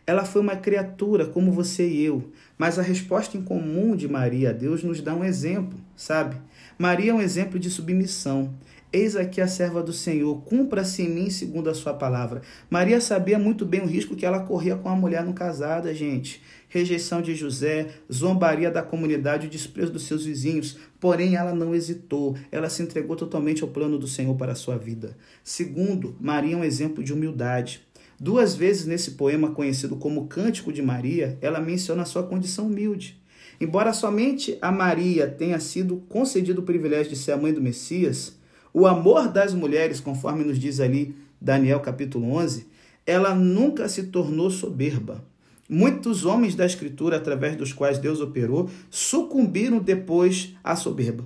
Ela 0.06 0.26
foi 0.26 0.42
uma 0.42 0.56
criatura 0.56 1.24
como 1.24 1.50
você 1.50 1.88
e 1.88 2.04
eu, 2.04 2.30
mas 2.58 2.78
a 2.78 2.82
resposta 2.82 3.38
em 3.38 3.42
comum 3.42 3.96
de 3.96 4.06
Maria 4.06 4.50
a 4.50 4.52
Deus 4.52 4.82
nos 4.82 5.00
dá 5.00 5.14
um 5.14 5.24
exemplo, 5.24 5.80
sabe? 5.96 6.36
Maria 6.78 7.12
é 7.12 7.14
um 7.14 7.20
exemplo 7.22 7.58
de 7.58 7.70
submissão. 7.70 8.52
Eis 8.92 9.16
aqui 9.16 9.40
a 9.40 9.48
serva 9.48 9.82
do 9.82 9.90
Senhor, 9.90 10.42
cumpra-se 10.42 11.00
em 11.00 11.08
mim 11.08 11.30
segundo 11.30 11.70
a 11.70 11.74
sua 11.74 11.94
palavra. 11.94 12.42
Maria 12.68 13.00
sabia 13.00 13.38
muito 13.38 13.64
bem 13.64 13.80
o 13.80 13.86
risco 13.86 14.14
que 14.14 14.26
ela 14.26 14.40
corria 14.40 14.76
com 14.76 14.86
a 14.86 14.94
mulher 14.94 15.24
não 15.24 15.32
casada, 15.32 15.94
gente. 15.94 16.42
Rejeição 16.68 17.22
de 17.22 17.34
José, 17.34 17.88
zombaria 18.12 18.70
da 18.70 18.82
comunidade, 18.82 19.46
o 19.46 19.50
desprezo 19.50 19.92
dos 19.92 20.02
seus 20.02 20.26
vizinhos. 20.26 20.76
Porém, 21.00 21.36
ela 21.36 21.54
não 21.54 21.74
hesitou, 21.74 22.36
ela 22.50 22.68
se 22.68 22.82
entregou 22.82 23.16
totalmente 23.16 23.62
ao 23.62 23.70
plano 23.70 23.98
do 23.98 24.06
Senhor 24.06 24.36
para 24.36 24.52
a 24.52 24.54
sua 24.54 24.76
vida. 24.76 25.16
Segundo, 25.42 26.14
Maria 26.20 26.52
é 26.52 26.58
um 26.58 26.64
exemplo 26.64 27.02
de 27.02 27.14
humildade. 27.14 27.80
Duas 28.20 28.54
vezes 28.54 28.84
nesse 28.84 29.12
poema 29.12 29.52
conhecido 29.52 29.96
como 29.96 30.26
Cântico 30.26 30.70
de 30.70 30.82
Maria, 30.82 31.38
ela 31.40 31.62
menciona 31.62 32.02
a 32.02 32.06
sua 32.06 32.24
condição 32.24 32.66
humilde. 32.66 33.18
Embora 33.58 33.94
somente 33.94 34.58
a 34.60 34.70
Maria 34.70 35.26
tenha 35.26 35.58
sido 35.58 36.02
concedido 36.10 36.60
o 36.60 36.64
privilégio 36.64 37.10
de 37.10 37.16
ser 37.16 37.32
a 37.32 37.38
mãe 37.38 37.54
do 37.54 37.62
Messias, 37.62 38.36
o 38.72 38.86
amor 38.86 39.28
das 39.28 39.52
mulheres, 39.52 40.00
conforme 40.00 40.44
nos 40.44 40.58
diz 40.58 40.80
ali 40.80 41.14
Daniel 41.40 41.80
capítulo 41.80 42.32
11, 42.32 42.66
ela 43.06 43.34
nunca 43.34 43.88
se 43.88 44.04
tornou 44.04 44.50
soberba. 44.50 45.24
Muitos 45.68 46.24
homens 46.24 46.54
da 46.54 46.66
Escritura, 46.66 47.16
através 47.16 47.56
dos 47.56 47.72
quais 47.72 47.98
Deus 47.98 48.20
operou, 48.20 48.68
sucumbiram 48.90 49.78
depois 49.78 50.54
à 50.62 50.76
soberba. 50.76 51.24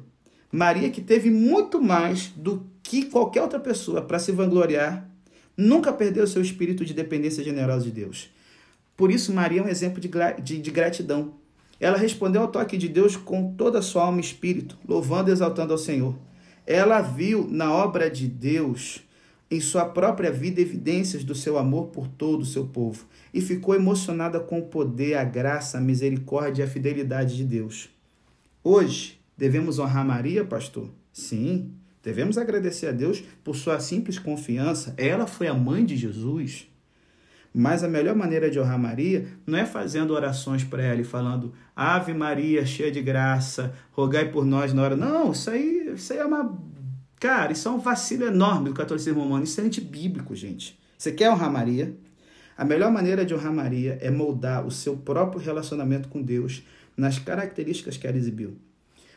Maria, 0.50 0.90
que 0.90 1.00
teve 1.00 1.30
muito 1.30 1.82
mais 1.82 2.32
do 2.36 2.64
que 2.82 3.06
qualquer 3.06 3.42
outra 3.42 3.58
pessoa 3.58 4.02
para 4.02 4.18
se 4.18 4.32
vangloriar, 4.32 5.08
nunca 5.56 5.92
perdeu 5.92 6.26
seu 6.26 6.40
espírito 6.40 6.84
de 6.84 6.94
dependência 6.94 7.42
generosa 7.42 7.84
de 7.84 7.90
Deus. 7.90 8.30
Por 8.96 9.10
isso, 9.10 9.32
Maria 9.32 9.60
é 9.60 9.64
um 9.64 9.68
exemplo 9.68 10.00
de, 10.00 10.08
de, 10.42 10.58
de 10.58 10.70
gratidão. 10.70 11.34
Ela 11.78 11.98
respondeu 11.98 12.42
ao 12.42 12.48
toque 12.48 12.78
de 12.78 12.88
Deus 12.88 13.16
com 13.16 13.52
toda 13.54 13.80
a 13.80 13.82
sua 13.82 14.04
alma 14.04 14.18
e 14.18 14.24
espírito, 14.24 14.78
louvando 14.88 15.28
e 15.28 15.32
exaltando 15.32 15.72
ao 15.72 15.78
Senhor. 15.78 16.14
Ela 16.66 17.00
viu 17.00 17.46
na 17.48 17.72
obra 17.72 18.10
de 18.10 18.26
Deus 18.26 19.06
em 19.50 19.60
sua 19.60 19.84
própria 19.84 20.32
vida 20.32 20.60
evidências 20.60 21.22
do 21.22 21.34
seu 21.34 21.56
amor 21.56 21.86
por 21.88 22.08
todo 22.08 22.42
o 22.42 22.46
seu 22.46 22.66
povo 22.66 23.06
e 23.32 23.40
ficou 23.40 23.74
emocionada 23.74 24.40
com 24.40 24.58
o 24.58 24.66
poder, 24.66 25.14
a 25.14 25.24
graça, 25.24 25.78
a 25.78 25.80
misericórdia 25.80 26.62
e 26.62 26.66
a 26.66 26.68
fidelidade 26.68 27.36
de 27.36 27.44
Deus. 27.44 27.88
Hoje, 28.64 29.20
devemos 29.36 29.78
honrar 29.78 30.04
Maria, 30.04 30.44
pastor? 30.44 30.90
Sim, 31.12 31.70
devemos 32.02 32.36
agradecer 32.36 32.88
a 32.88 32.92
Deus 32.92 33.22
por 33.44 33.54
sua 33.54 33.78
simples 33.78 34.18
confiança. 34.18 34.92
Ela 34.96 35.26
foi 35.26 35.46
a 35.46 35.54
mãe 35.54 35.84
de 35.84 35.96
Jesus. 35.96 36.66
Mas 37.54 37.82
a 37.82 37.88
melhor 37.88 38.14
maneira 38.14 38.50
de 38.50 38.60
honrar 38.60 38.78
Maria 38.78 39.28
não 39.46 39.56
é 39.56 39.64
fazendo 39.64 40.12
orações 40.12 40.62
para 40.62 40.82
ela 40.82 41.00
e 41.00 41.04
falando 41.04 41.54
Ave 41.74 42.12
Maria, 42.12 42.66
cheia 42.66 42.92
de 42.92 43.00
graça, 43.00 43.72
rogai 43.92 44.30
por 44.30 44.44
nós 44.44 44.74
na 44.74 44.82
hora. 44.82 44.96
Não, 44.96 45.32
isso 45.32 45.48
aí, 45.48 45.85
isso 45.96 46.12
aí 46.12 46.18
é 46.18 46.24
uma 46.24 46.56
Cara, 47.18 47.52
isso 47.52 47.66
é 47.66 47.70
um 47.70 47.78
vacilo 47.78 48.26
enorme 48.26 48.68
do 48.68 48.74
catolicismo 48.74 49.20
romano. 49.20 49.44
Isso 49.44 49.60
é 49.60 49.64
antibíblico, 49.64 50.34
gente. 50.34 50.78
Você 50.98 51.10
quer 51.12 51.30
honrar 51.30 51.50
Maria? 51.50 51.96
A 52.56 52.64
melhor 52.64 52.92
maneira 52.92 53.24
de 53.24 53.34
honrar 53.34 53.52
Maria 53.52 53.98
é 54.00 54.10
moldar 54.10 54.66
o 54.66 54.70
seu 54.70 54.96
próprio 54.96 55.40
relacionamento 55.40 56.08
com 56.08 56.22
Deus 56.22 56.62
nas 56.96 57.18
características 57.18 57.96
que 57.96 58.06
ela 58.06 58.16
exibiu. 58.16 58.56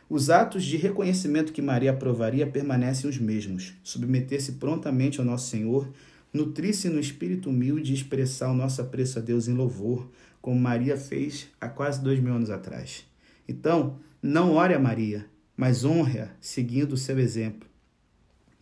Os 0.08 0.28
atos 0.28 0.64
de 0.64 0.76
reconhecimento 0.76 1.52
que 1.52 1.62
Maria 1.62 1.90
aprovaria 1.90 2.46
permanecem 2.46 3.08
os 3.08 3.18
mesmos: 3.18 3.74
submeter-se 3.82 4.52
prontamente 4.52 5.20
ao 5.20 5.26
nosso 5.26 5.48
Senhor, 5.48 5.88
nutrir-se 6.32 6.88
no 6.88 6.98
espírito 6.98 7.50
humilde 7.50 7.92
e 7.92 7.94
expressar 7.94 8.50
o 8.50 8.54
nosso 8.54 8.80
apreço 8.80 9.18
a 9.18 9.22
Deus 9.22 9.46
em 9.46 9.54
louvor, 9.54 10.10
como 10.40 10.58
Maria 10.58 10.96
fez 10.96 11.48
há 11.60 11.68
quase 11.68 12.02
dois 12.02 12.18
mil 12.18 12.34
anos 12.34 12.50
atrás. 12.50 13.06
Então, 13.46 13.98
não 14.22 14.54
ore 14.54 14.74
a 14.74 14.78
Maria, 14.78 15.26
mas 15.60 15.84
honre-a 15.84 16.28
seguindo 16.40 16.94
o 16.94 16.96
seu 16.96 17.18
exemplo. 17.18 17.68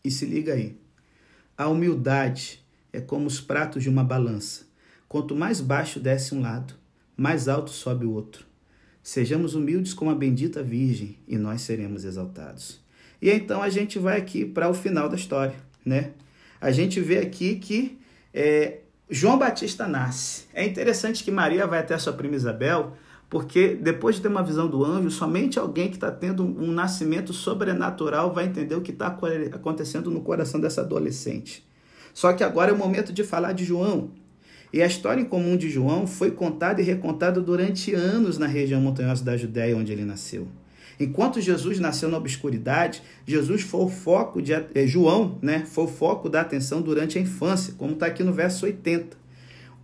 E 0.03 0.11
se 0.11 0.27
liga 0.27 0.55
aí. 0.55 0.77
A 1.57 1.69
humildade 1.69 2.61
é 2.93 3.01
como 3.01 3.29
os 3.29 3.41
pratos 3.41 3.85
de 3.85 3.89
uma 3.89 4.03
balança. 4.03 4.67
Quanto 5.09 5.37
mais 5.37 5.61
baixo 5.61 6.01
desce 6.01 6.35
um 6.35 6.41
lado, 6.41 6.75
mais 7.17 7.47
alto 7.47 7.71
sobe 7.71 8.05
o 8.05 8.11
outro. 8.11 8.45
Sejamos 9.01 9.55
humildes 9.55 9.95
como 9.95 10.11
a 10.11 10.15
bendita 10.17 10.61
Virgem 10.61 11.17
e 11.29 11.39
nós 11.39 11.61
seremos 11.61 12.05
exaltados. 12.05 12.81
E 13.23 13.31
então 13.31 13.63
a 13.63 13.69
gente 13.69 13.97
vai 13.97 14.19
aqui 14.19 14.45
para 14.45 14.69
o 14.69 14.75
final 14.75 15.09
da 15.09 15.15
história, 15.15 15.55
né? 15.87 16.11
A 16.61 16.73
gente 16.73 17.01
vê 17.01 17.19
aqui 17.19 17.61
que 17.61 17.97
é, 18.35 18.81
João 19.09 19.39
Batista 19.39 19.87
nasce. 19.87 20.47
É 20.53 20.67
interessante 20.67 21.23
que 21.23 21.31
Maria 21.31 21.65
vai 21.65 21.79
até 21.79 21.97
sua 21.97 22.13
prima 22.13 22.35
Isabel 22.35 22.97
porque 23.31 23.75
depois 23.75 24.17
de 24.17 24.23
ter 24.23 24.29
uma 24.29 24.43
visão 24.43 24.69
do 24.69 24.85
anjo, 24.85 25.11
somente 25.11 25.59
alguém 25.59 25.88
que 25.88 25.97
está 25.97 26.11
tendo 26.11 26.45
um 26.45 26.73
nascimento 26.73 27.33
sobrenatural 27.33 28.33
vai 28.33 28.47
entender 28.47 28.75
o 28.75 28.81
que 28.81 28.91
está 28.91 29.07
acontecendo 29.53 30.11
no 30.11 30.23
coração 30.23 30.59
dessa 30.59 30.81
adolescente. 30.81 31.67
Só 32.14 32.33
que 32.33 32.43
agora 32.43 32.71
é 32.71 32.75
o 32.75 32.79
momento 32.79 33.12
de 33.12 33.23
falar 33.23 33.53
de 33.53 33.64
João. 33.64 34.11
E 34.73 34.83
a 34.83 34.87
história 34.87 35.21
em 35.21 35.25
comum 35.25 35.57
de 35.57 35.71
João 35.71 36.07
foi 36.07 36.31
contada 36.31 36.81
e 36.81 36.85
recontada 36.85 37.41
durante 37.41 37.95
anos 37.95 38.38
na 38.38 38.47
região 38.47 38.81
montanhosa 38.81 39.25
da 39.25 39.37
Judéia, 39.37 39.77
onde 39.77 39.93
ele 39.93 40.05
nasceu. 40.05 40.49
Enquanto 41.01 41.41
Jesus 41.41 41.79
nasceu 41.79 42.09
na 42.09 42.17
obscuridade, 42.17 43.03
Jesus 43.27 43.62
foi 43.62 43.83
o 43.83 43.88
foco 43.88 44.43
de 44.43 44.53
eh, 44.53 44.87
João, 44.87 45.38
né, 45.41 45.64
foi 45.64 45.85
o 45.85 45.88
foco 45.88 46.29
da 46.29 46.41
atenção 46.41 46.83
durante 46.83 47.19
a 47.19 47.21
infância, 47.21 47.75
como 47.79 47.93
está 47.93 48.07
aqui 48.07 48.25
no 48.25 48.33
verso 48.33 48.67
80. 48.67 49.17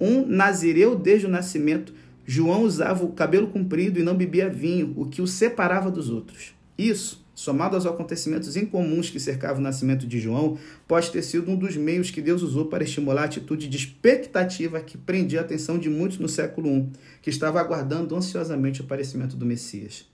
Um 0.00 0.26
nazireu 0.26 0.96
desde 0.96 1.26
o 1.26 1.30
nascimento 1.30 1.94
João 2.26 2.62
usava 2.62 3.04
o 3.04 3.12
cabelo 3.12 3.48
comprido 3.48 3.98
e 3.98 4.02
não 4.02 4.16
bebia 4.16 4.48
vinho, 4.48 4.94
o 4.96 5.06
que 5.06 5.20
o 5.20 5.26
separava 5.26 5.90
dos 5.90 6.08
outros. 6.08 6.54
Isso, 6.76 7.24
somado 7.34 7.76
aos 7.76 7.86
acontecimentos 7.86 8.56
incomuns 8.56 9.10
que 9.10 9.20
cercavam 9.20 9.60
o 9.60 9.62
nascimento 9.62 10.06
de 10.06 10.18
João, 10.18 10.56
pode 10.88 11.10
ter 11.10 11.22
sido 11.22 11.50
um 11.50 11.56
dos 11.56 11.76
meios 11.76 12.10
que 12.10 12.22
Deus 12.22 12.42
usou 12.42 12.66
para 12.66 12.84
estimular 12.84 13.22
a 13.22 13.24
atitude 13.26 13.68
de 13.68 13.76
expectativa 13.76 14.80
que 14.80 14.96
prendia 14.96 15.40
a 15.40 15.42
atenção 15.42 15.78
de 15.78 15.90
muitos 15.90 16.18
no 16.18 16.28
século 16.28 16.68
I, 16.68 16.88
que 17.20 17.30
estava 17.30 17.60
aguardando 17.60 18.16
ansiosamente 18.16 18.80
o 18.80 18.84
aparecimento 18.84 19.36
do 19.36 19.44
Messias. 19.44 20.06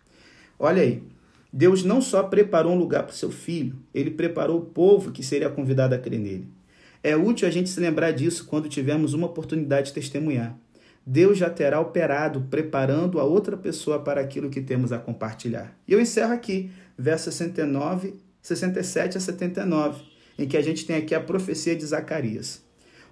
Olha 0.59 0.83
aí, 0.83 1.03
Deus 1.53 1.83
não 1.85 2.01
só 2.01 2.23
preparou 2.23 2.73
um 2.73 2.79
lugar 2.79 3.05
para 3.05 3.12
o 3.12 3.16
seu 3.16 3.31
filho, 3.31 3.77
ele 3.94 4.11
preparou 4.11 4.59
o 4.59 4.66
povo 4.66 5.11
que 5.11 5.23
seria 5.23 5.49
convidado 5.49 5.94
a 5.94 5.99
crer 5.99 6.18
nele. 6.18 6.49
É 7.03 7.16
útil 7.16 7.49
a 7.49 7.51
gente 7.51 7.70
se 7.70 7.81
lembrar 7.81 8.12
disso 8.12 8.44
quando 8.44 8.68
tivermos 8.68 9.14
uma 9.14 9.27
oportunidade 9.27 9.88
de 9.88 9.94
testemunhar. 9.94 10.57
Deus 11.05 11.39
já 11.39 11.49
terá 11.49 11.81
operado, 11.81 12.47
preparando 12.51 13.19
a 13.19 13.25
outra 13.25 13.57
pessoa 13.57 13.99
para 13.99 14.21
aquilo 14.21 14.51
que 14.51 14.61
temos 14.61 14.93
a 14.93 14.99
compartilhar. 14.99 15.77
E 15.89 15.93
eu 15.93 16.01
encerro 16.01 16.33
aqui, 16.33 16.71
versos 16.97 17.35
69, 17.35 18.15
67 18.43 19.17
a 19.19 19.21
79, 19.21 20.03
em 20.39 20.47
que 20.47 20.57
a 20.57 20.63
gente 20.63 20.87
tem 20.87 20.97
aqui 20.97 21.15
a 21.15 21.21
profecia 21.21 21.75
de 21.75 21.85
Zacarias. 21.85 22.63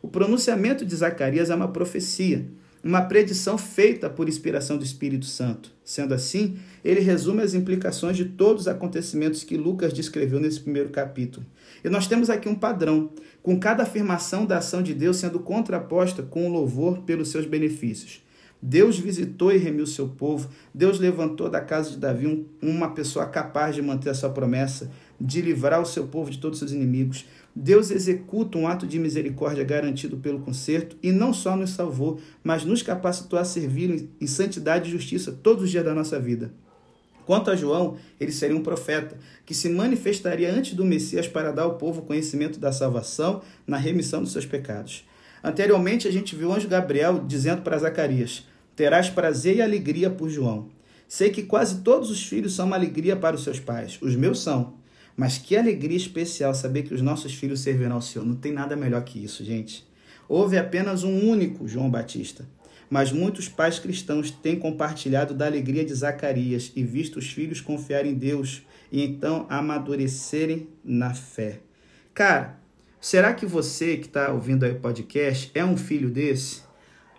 O 0.01 0.09
pronunciamento 0.09 0.85
de 0.85 0.95
Zacarias 0.95 1.51
é 1.51 1.55
uma 1.55 1.69
profecia, 1.69 2.47
uma 2.83 3.03
predição 3.03 3.59
feita 3.59 4.09
por 4.09 4.29
inspiração 4.29 4.77
do 4.77 4.85
Espírito 4.85 5.27
Santo. 5.27 5.71
Sendo 5.85 6.15
assim, 6.15 6.59
ele 6.85 7.01
resume 7.01 7.43
as 7.43 7.55
implicações 7.55 8.17
de 8.17 8.25
todos 8.25 8.63
os 8.63 8.69
acontecimentos 8.69 9.43
que 9.45 9.57
Lucas 9.57 9.93
descreveu 9.93 10.39
nesse 10.39 10.61
primeiro 10.61 10.91
capítulo. 10.91 11.45
E 11.85 11.89
nós 11.89 12.07
temos 12.07 12.31
aqui 12.31 12.49
um 12.49 12.55
padrão, 12.55 13.11
com 13.43 13.59
cada 13.59 13.83
afirmação 13.83 14.45
da 14.47 14.59
ação 14.59 14.83
de 14.83 14.95
Deus 14.95 15.17
sendo 15.17 15.41
contraposta 15.41 16.23
com 16.23 16.47
o 16.47 16.53
louvor 16.53 17.03
pelos 17.03 17.31
seus 17.31 17.47
benefícios. 17.47 18.23
Deus 18.61 18.99
visitou 18.99 19.53
e 19.53 19.57
remiu 19.57 19.87
seu 19.87 20.09
povo. 20.09 20.51
Deus 20.75 20.99
levantou 20.99 21.49
da 21.49 21.61
casa 21.61 21.91
de 21.91 21.97
Davi 21.97 22.47
uma 22.61 22.91
pessoa 22.91 23.27
capaz 23.27 23.75
de 23.75 23.83
manter 23.83 24.11
a 24.11 24.15
sua 24.15 24.31
promessa, 24.31 24.91
de 25.21 25.41
livrar 25.41 25.81
o 25.81 25.87
seu 25.87 26.09
povo 26.09 26.31
de 26.31 26.39
todos 26.39 26.61
os 26.61 26.69
seus 26.69 26.73
inimigos. 26.73 27.25
Deus 27.61 27.91
executa 27.91 28.57
um 28.57 28.69
ato 28.69 28.87
de 28.87 29.01
misericórdia 29.01 29.65
garantido 29.65 30.17
pelo 30.19 30.39
conserto 30.39 30.97
e 31.03 31.11
não 31.11 31.35
só 31.35 31.57
nos 31.57 31.71
salvou, 31.71 32.21
mas 32.41 32.65
nos 32.65 32.83
capacitou 32.83 33.37
a 33.37 33.45
servir 33.45 34.09
em 34.21 34.27
santidade 34.29 34.89
e 34.89 34.93
justiça 34.93 35.33
todos 35.33 35.65
os 35.65 35.71
dias 35.71 35.85
da 35.85 35.93
nossa 35.93 36.21
vida. 36.21 36.53
Quanto 37.27 37.51
a 37.51 37.57
João, 37.57 37.97
ele 38.21 38.31
seria 38.31 38.57
um 38.57 38.63
profeta 38.63 39.19
que 39.45 39.55
se 39.55 39.69
manifestaria 39.69 40.55
antes 40.55 40.75
do 40.75 40.85
Messias 40.85 41.27
para 41.27 41.51
dar 41.51 41.65
ao 41.65 41.75
povo 41.75 42.03
conhecimento 42.03 42.61
da 42.61 42.71
salvação 42.71 43.43
na 43.67 43.77
remissão 43.77 44.23
dos 44.23 44.31
seus 44.31 44.47
pecados. 44.47 45.05
Anteriormente, 45.43 46.07
a 46.07 46.13
gente 46.13 46.37
viu 46.37 46.51
o 46.51 46.53
anjo 46.53 46.69
Gabriel 46.69 47.25
dizendo 47.27 47.63
para 47.63 47.79
Zacarias: 47.79 48.47
Terás 48.77 49.11
prazer 49.11 49.57
e 49.57 49.63
alegria 49.63 50.09
por 50.09 50.31
João. 50.31 50.69
Sei 51.09 51.31
que 51.31 51.43
quase 51.43 51.81
todos 51.81 52.09
os 52.09 52.23
filhos 52.23 52.55
são 52.55 52.67
uma 52.67 52.77
alegria 52.77 53.17
para 53.17 53.35
os 53.35 53.43
seus 53.43 53.59
pais. 53.59 53.99
Os 54.01 54.15
meus 54.15 54.41
são. 54.41 54.75
Mas 55.19 55.37
que 55.37 55.55
alegria 55.55 55.99
especial 55.99 56.55
saber 56.55 56.85
que 56.85 56.95
os 56.95 57.03
nossos 57.03 57.35
filhos 57.35 57.61
servirão 57.61 57.97
ao 57.97 58.01
Senhor. 58.01 58.25
Não 58.25 58.37
tem 58.37 58.53
nada 58.53 58.75
melhor 58.75 59.05
que 59.05 59.23
isso, 59.23 59.45
gente. 59.45 59.87
Houve 60.27 60.57
apenas 60.57 61.05
um 61.05 61.29
único 61.29 61.69
João 61.69 61.91
Batista 61.91 62.47
mas 62.91 63.13
muitos 63.13 63.49
pais 63.49 63.79
cristãos 63.79 64.31
têm 64.31 64.59
compartilhado 64.59 65.35
da 65.35 65.47
alegria 65.47 65.85
de 65.85 65.95
Zacarias 65.95 66.73
e 66.75 66.83
visto 66.83 67.19
os 67.19 67.31
filhos 67.31 67.61
confiarem 67.61 68.13
em 68.13 68.15
Deus 68.15 68.63
e 68.91 69.05
então 69.05 69.47
amadurecerem 69.49 70.69
na 70.83 71.13
fé. 71.13 71.61
Cara, 72.15 72.59
será 73.01 73.35
que 73.35 73.45
você 73.45 73.97
que 73.97 74.07
está 74.07 74.33
ouvindo 74.33 74.65
aí 74.65 74.73
o 74.73 74.81
podcast 74.81 75.51
é 75.55 75.65
um 75.65 75.77
filho 75.77 76.11
desse? 76.11 76.63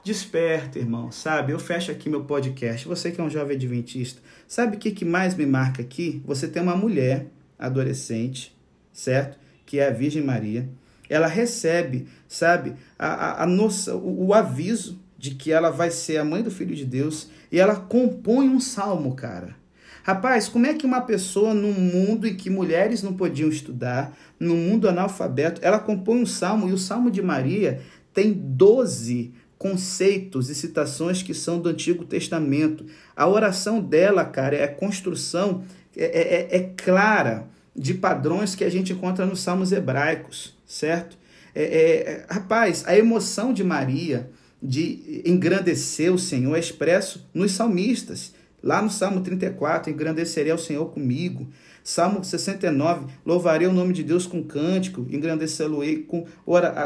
Desperta, 0.04 0.80
irmão, 0.80 1.12
sabe? 1.12 1.52
Eu 1.52 1.60
fecho 1.60 1.92
aqui 1.92 2.10
meu 2.10 2.24
podcast. 2.24 2.88
Você 2.88 3.12
que 3.12 3.22
é 3.22 3.24
um 3.24 3.30
jovem 3.30 3.56
adventista, 3.56 4.22
sabe 4.48 4.78
o 4.78 4.80
que, 4.80 4.92
que 4.92 5.06
mais 5.06 5.36
me 5.36 5.46
marca 5.46 5.82
aqui? 5.82 6.22
Você 6.26 6.48
tem 6.48 6.64
uma 6.64 6.76
mulher 6.76 7.28
adolescente, 7.60 8.58
certo? 8.94 9.38
Que 9.66 9.80
é 9.80 9.88
a 9.88 9.92
Virgem 9.92 10.24
Maria. 10.24 10.68
Ela 11.10 11.28
recebe, 11.28 12.08
sabe, 12.28 12.76
a, 12.98 13.08
a, 13.08 13.44
a 13.44 13.48
o, 13.96 14.28
o 14.28 14.34
aviso 14.34 15.00
de 15.18 15.32
que 15.32 15.52
ela 15.52 15.70
vai 15.70 15.92
ser 15.92 16.18
a 16.18 16.24
mãe 16.24 16.42
do 16.42 16.50
Filho 16.50 16.74
de 16.74 16.86
Deus 16.86 17.30
e 17.52 17.60
ela 17.60 17.76
compõe 17.76 18.48
um 18.48 18.60
salmo, 18.60 19.14
cara. 19.16 19.60
Rapaz, 20.04 20.48
como 20.48 20.66
é 20.66 20.74
que 20.74 20.86
uma 20.86 21.02
pessoa 21.02 21.54
num 21.54 21.74
mundo 21.74 22.26
em 22.26 22.36
que 22.36 22.50
mulheres 22.50 23.04
não 23.04 23.14
podiam 23.14 23.50
estudar, 23.50 24.18
num 24.40 24.56
mundo 24.56 24.88
analfabeto, 24.88 25.60
ela 25.64 25.78
compõe 25.78 26.22
um 26.22 26.26
salmo 26.26 26.70
e 26.70 26.74
o 26.74 26.78
salmo 26.78 27.12
de 27.12 27.22
Maria 27.22 27.82
tem 28.14 28.32
12 28.34 29.34
conceitos 29.58 30.50
e 30.50 30.56
citações 30.56 31.22
que 31.22 31.34
são 31.34 31.60
do 31.60 31.68
Antigo 31.68 32.06
Testamento. 32.06 32.86
A 33.14 33.28
oração 33.28 33.82
dela, 33.82 34.24
cara, 34.24 34.56
é 34.56 34.64
a 34.64 34.74
construção 34.74 35.64
é, 36.00 36.06
é, 36.06 36.58
é, 36.58 36.58
é 36.58 36.74
clara 36.78 37.48
de 37.76 37.94
padrões 37.94 38.56
que 38.56 38.64
a 38.64 38.70
gente 38.70 38.94
encontra 38.94 39.26
nos 39.26 39.42
salmos 39.42 39.72
hebraicos, 39.72 40.58
certo? 40.66 41.18
É, 41.54 41.64
é, 41.64 42.26
rapaz, 42.30 42.84
a 42.88 42.98
emoção 42.98 43.52
de 43.52 43.64
Maria, 43.64 44.30
de 44.62 45.22
engrandecer 45.26 46.14
o 46.14 46.18
Senhor 46.20 46.56
é 46.56 46.60
expresso 46.60 47.28
nos 47.34 47.52
salmistas. 47.52 48.34
Lá 48.62 48.82
no 48.82 48.90
Salmo 48.90 49.22
34, 49.22 49.92
engrandecerei 49.92 50.52
ao 50.52 50.58
Senhor 50.58 50.86
comigo. 50.88 51.50
Salmo 51.84 52.24
69, 52.24 53.08
louvarei 53.26 53.68
o 53.68 53.74
nome 53.74 53.94
de 53.94 54.04
Deus 54.04 54.26
com 54.26 54.44
cântico, 54.44 55.08
engrandecê-lo-ei 55.10 56.04
com, 56.04 56.26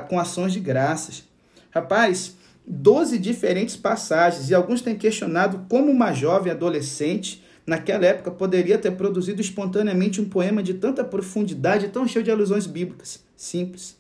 com 0.08 0.20
ações 0.20 0.54
de 0.54 0.60
graças. 0.60 1.24
Rapaz, 1.72 2.36
12 2.66 3.18
diferentes 3.18 3.76
passagens, 3.76 4.50
e 4.50 4.56
alguns 4.56 4.82
têm 4.82 4.96
questionado 4.96 5.66
como 5.68 5.92
uma 5.92 6.14
jovem 6.14 6.52
adolescente, 6.52 7.43
naquela 7.66 8.06
época, 8.06 8.32
poderia 8.32 8.78
ter 8.78 8.92
produzido 8.92 9.42
espontaneamente 9.42 10.22
um 10.22 10.26
poema 10.26 10.62
de 10.62 10.74
tanta 10.74 11.04
profundidade, 11.04 11.90
tão 11.90 12.08
cheio 12.08 12.24
de 12.24 12.32
alusões 12.32 12.68
bíblicas. 12.68 13.24
Simples. 13.36 13.98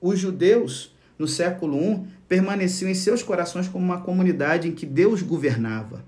Os 0.00 0.18
judeus, 0.18 0.94
no 1.18 1.26
século 1.26 1.78
I, 1.78 2.00
permaneciam 2.28 2.90
em 2.90 2.94
seus 2.94 3.22
corações 3.22 3.68
como 3.68 3.84
uma 3.84 4.00
comunidade 4.00 4.68
em 4.68 4.72
que 4.72 4.86
Deus 4.86 5.22
governava. 5.22 6.04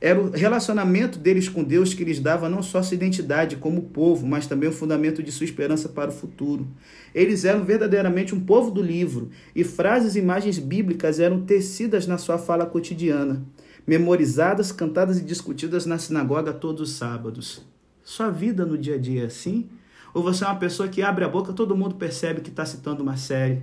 Era 0.00 0.18
o 0.18 0.30
relacionamento 0.30 1.18
deles 1.18 1.46
com 1.46 1.62
Deus 1.62 1.92
que 1.92 2.04
lhes 2.04 2.20
dava 2.20 2.48
não 2.48 2.62
só 2.62 2.82
sua 2.82 2.94
identidade 2.94 3.56
como 3.56 3.82
povo, 3.82 4.26
mas 4.26 4.46
também 4.46 4.66
o 4.66 4.72
fundamento 4.72 5.22
de 5.22 5.30
sua 5.30 5.44
esperança 5.44 5.90
para 5.90 6.08
o 6.08 6.12
futuro. 6.12 6.66
Eles 7.14 7.44
eram 7.44 7.64
verdadeiramente 7.64 8.34
um 8.34 8.40
povo 8.40 8.70
do 8.70 8.80
livro, 8.80 9.28
e 9.54 9.62
frases 9.62 10.16
e 10.16 10.18
imagens 10.18 10.58
bíblicas 10.58 11.20
eram 11.20 11.42
tecidas 11.42 12.06
na 12.06 12.16
sua 12.16 12.38
fala 12.38 12.64
cotidiana, 12.64 13.44
memorizadas, 13.86 14.72
cantadas 14.72 15.18
e 15.18 15.24
discutidas 15.24 15.86
na 15.86 15.98
sinagoga 15.98 16.52
todos 16.52 16.90
os 16.90 16.96
sábados. 16.96 17.64
Sua 18.04 18.30
vida 18.30 18.64
no 18.64 18.78
dia 18.78 18.94
a 18.94 18.98
dia 18.98 19.22
é 19.22 19.26
assim? 19.26 19.68
Ou 20.12 20.22
você 20.22 20.44
é 20.44 20.46
uma 20.46 20.56
pessoa 20.56 20.88
que 20.88 21.02
abre 21.02 21.24
a 21.24 21.28
boca, 21.28 21.52
todo 21.52 21.76
mundo 21.76 21.94
percebe 21.94 22.40
que 22.40 22.50
está 22.50 22.64
citando 22.64 23.02
uma 23.02 23.16
série, 23.16 23.62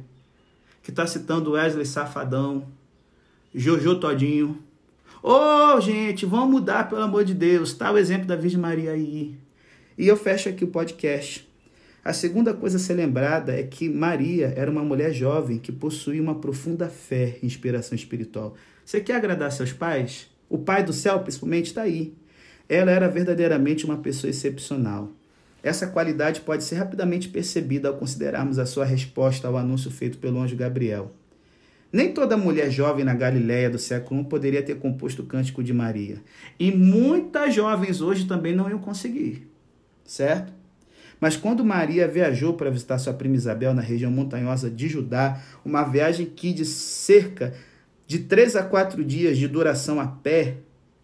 que 0.81 0.91
está 0.91 1.05
citando 1.05 1.51
Wesley 1.51 1.85
Safadão, 1.85 2.65
Jojo 3.53 3.99
Todinho, 3.99 4.61
Ô, 5.21 5.75
oh, 5.75 5.81
gente, 5.81 6.25
vamos 6.25 6.49
mudar, 6.49 6.87
pelo 6.87 7.01
amor 7.01 7.25
de 7.25 7.33
Deus. 7.33 7.73
Tá 7.73 7.91
o 7.91 7.97
exemplo 7.97 8.27
da 8.27 8.35
Virgem 8.35 8.59
Maria 8.59 8.91
aí. 8.91 9.35
E 9.97 10.07
eu 10.07 10.15
fecho 10.15 10.47
aqui 10.47 10.63
o 10.63 10.67
podcast. 10.67 11.46
A 12.07 12.13
segunda 12.13 12.53
coisa 12.53 12.77
a 12.77 12.79
ser 12.79 12.93
lembrada 12.93 13.51
é 13.51 13.63
que 13.63 13.89
Maria 13.89 14.53
era 14.55 14.71
uma 14.71 14.81
mulher 14.81 15.11
jovem 15.11 15.59
que 15.59 15.73
possuía 15.73 16.21
uma 16.21 16.35
profunda 16.35 16.87
fé 16.87 17.37
e 17.43 17.45
inspiração 17.45 17.97
espiritual. 17.97 18.55
Você 18.85 19.01
quer 19.01 19.17
agradar 19.17 19.51
seus 19.51 19.73
pais? 19.73 20.29
O 20.47 20.57
Pai 20.57 20.85
do 20.85 20.93
céu, 20.93 21.19
principalmente, 21.19 21.65
está 21.65 21.81
aí. 21.81 22.13
Ela 22.69 22.91
era 22.91 23.09
verdadeiramente 23.09 23.83
uma 23.83 23.97
pessoa 23.97 24.31
excepcional. 24.31 25.11
Essa 25.61 25.85
qualidade 25.85 26.39
pode 26.39 26.63
ser 26.63 26.75
rapidamente 26.75 27.27
percebida 27.27 27.89
ao 27.89 27.97
considerarmos 27.97 28.57
a 28.57 28.65
sua 28.65 28.85
resposta 28.85 29.45
ao 29.45 29.57
anúncio 29.57 29.91
feito 29.91 30.17
pelo 30.17 30.39
anjo 30.39 30.55
Gabriel. 30.55 31.11
Nem 31.91 32.13
toda 32.13 32.37
mulher 32.37 32.71
jovem 32.71 33.03
na 33.03 33.15
Galiléia 33.15 33.69
do 33.69 33.77
século 33.77 34.21
I 34.21 34.23
poderia 34.23 34.63
ter 34.63 34.77
composto 34.77 35.23
o 35.23 35.25
cântico 35.25 35.61
de 35.61 35.73
Maria. 35.73 36.23
E 36.57 36.71
muitas 36.71 37.53
jovens 37.53 37.99
hoje 37.99 38.25
também 38.25 38.55
não 38.55 38.69
iam 38.69 38.79
conseguir, 38.79 39.45
certo? 40.05 40.56
Mas 41.19 41.35
quando 41.35 41.65
Maria 41.65 42.07
viajou 42.07 42.53
para 42.53 42.69
visitar 42.69 42.97
sua 42.99 43.13
prima 43.13 43.35
Isabel 43.35 43.73
na 43.73 43.81
região 43.81 44.11
montanhosa 44.11 44.69
de 44.69 44.87
Judá, 44.87 45.41
uma 45.65 45.83
viagem 45.83 46.25
que 46.25 46.53
de 46.53 46.65
cerca 46.65 47.53
de 48.05 48.19
três 48.19 48.55
a 48.55 48.63
quatro 48.63 49.03
dias 49.03 49.37
de 49.37 49.47
duração 49.47 49.99
a 49.99 50.07
pé, 50.07 50.57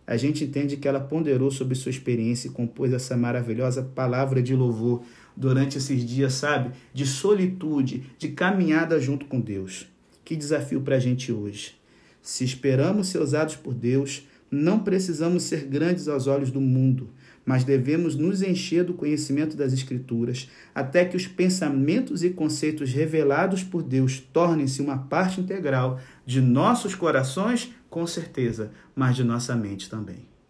a 0.06 0.18
gente 0.18 0.44
entende 0.44 0.78
que 0.78 0.88
ela 0.88 1.00
ponderou 1.00 1.50
sobre 1.50 1.76
sua 1.76 1.90
experiência 1.90 2.48
e 2.48 2.52
compôs 2.52 2.94
essa 2.94 3.16
maravilhosa 3.16 3.82
palavra 3.82 4.42
de 4.42 4.56
louvor 4.56 5.04
durante 5.36 5.78
esses 5.78 6.06
dias, 6.06 6.34
sabe? 6.34 6.72
De 6.94 7.06
solitude, 7.06 8.04
de 8.18 8.30
caminhada 8.30 9.00
junto 9.00 9.26
com 9.26 9.40
Deus. 9.40 9.88
Que 10.24 10.36
desafio 10.36 10.82
para 10.82 10.98
a 10.98 11.00
gente 11.00 11.32
hoje. 11.32 11.76
Se 12.22 12.44
esperamos 12.44 13.08
ser 13.08 13.20
usados 13.20 13.56
por 13.56 13.74
Deus, 13.74 14.28
não 14.50 14.80
precisamos 14.80 15.44
ser 15.44 15.66
grandes 15.66 16.08
aos 16.08 16.28
olhos 16.28 16.52
do 16.52 16.62
mundo, 16.62 17.10
mas 17.46 17.64
devemos 17.64 18.16
nos 18.16 18.42
encher 18.42 18.84
do 18.84 18.94
conhecimento 18.94 19.56
das 19.56 19.74
Escrituras, 19.74 20.50
até 20.74 21.06
que 21.06 21.18
os 21.18 21.28
pensamentos 21.28 22.24
e 22.24 22.30
conceitos 22.30 22.92
revelados 22.92 23.64
por 23.64 23.84
Deus 23.84 24.20
tornem-se 24.20 24.82
uma 24.82 24.98
parte 24.98 25.42
integral 25.42 26.00
de 26.26 26.42
nossos 26.42 26.96
corações, 26.96 27.74
com 27.90 28.08
certeza, 28.08 28.72
mas 28.96 29.16
de 29.16 29.24
nossa 29.24 29.56
mente 29.56 29.90
também. 29.90 30.33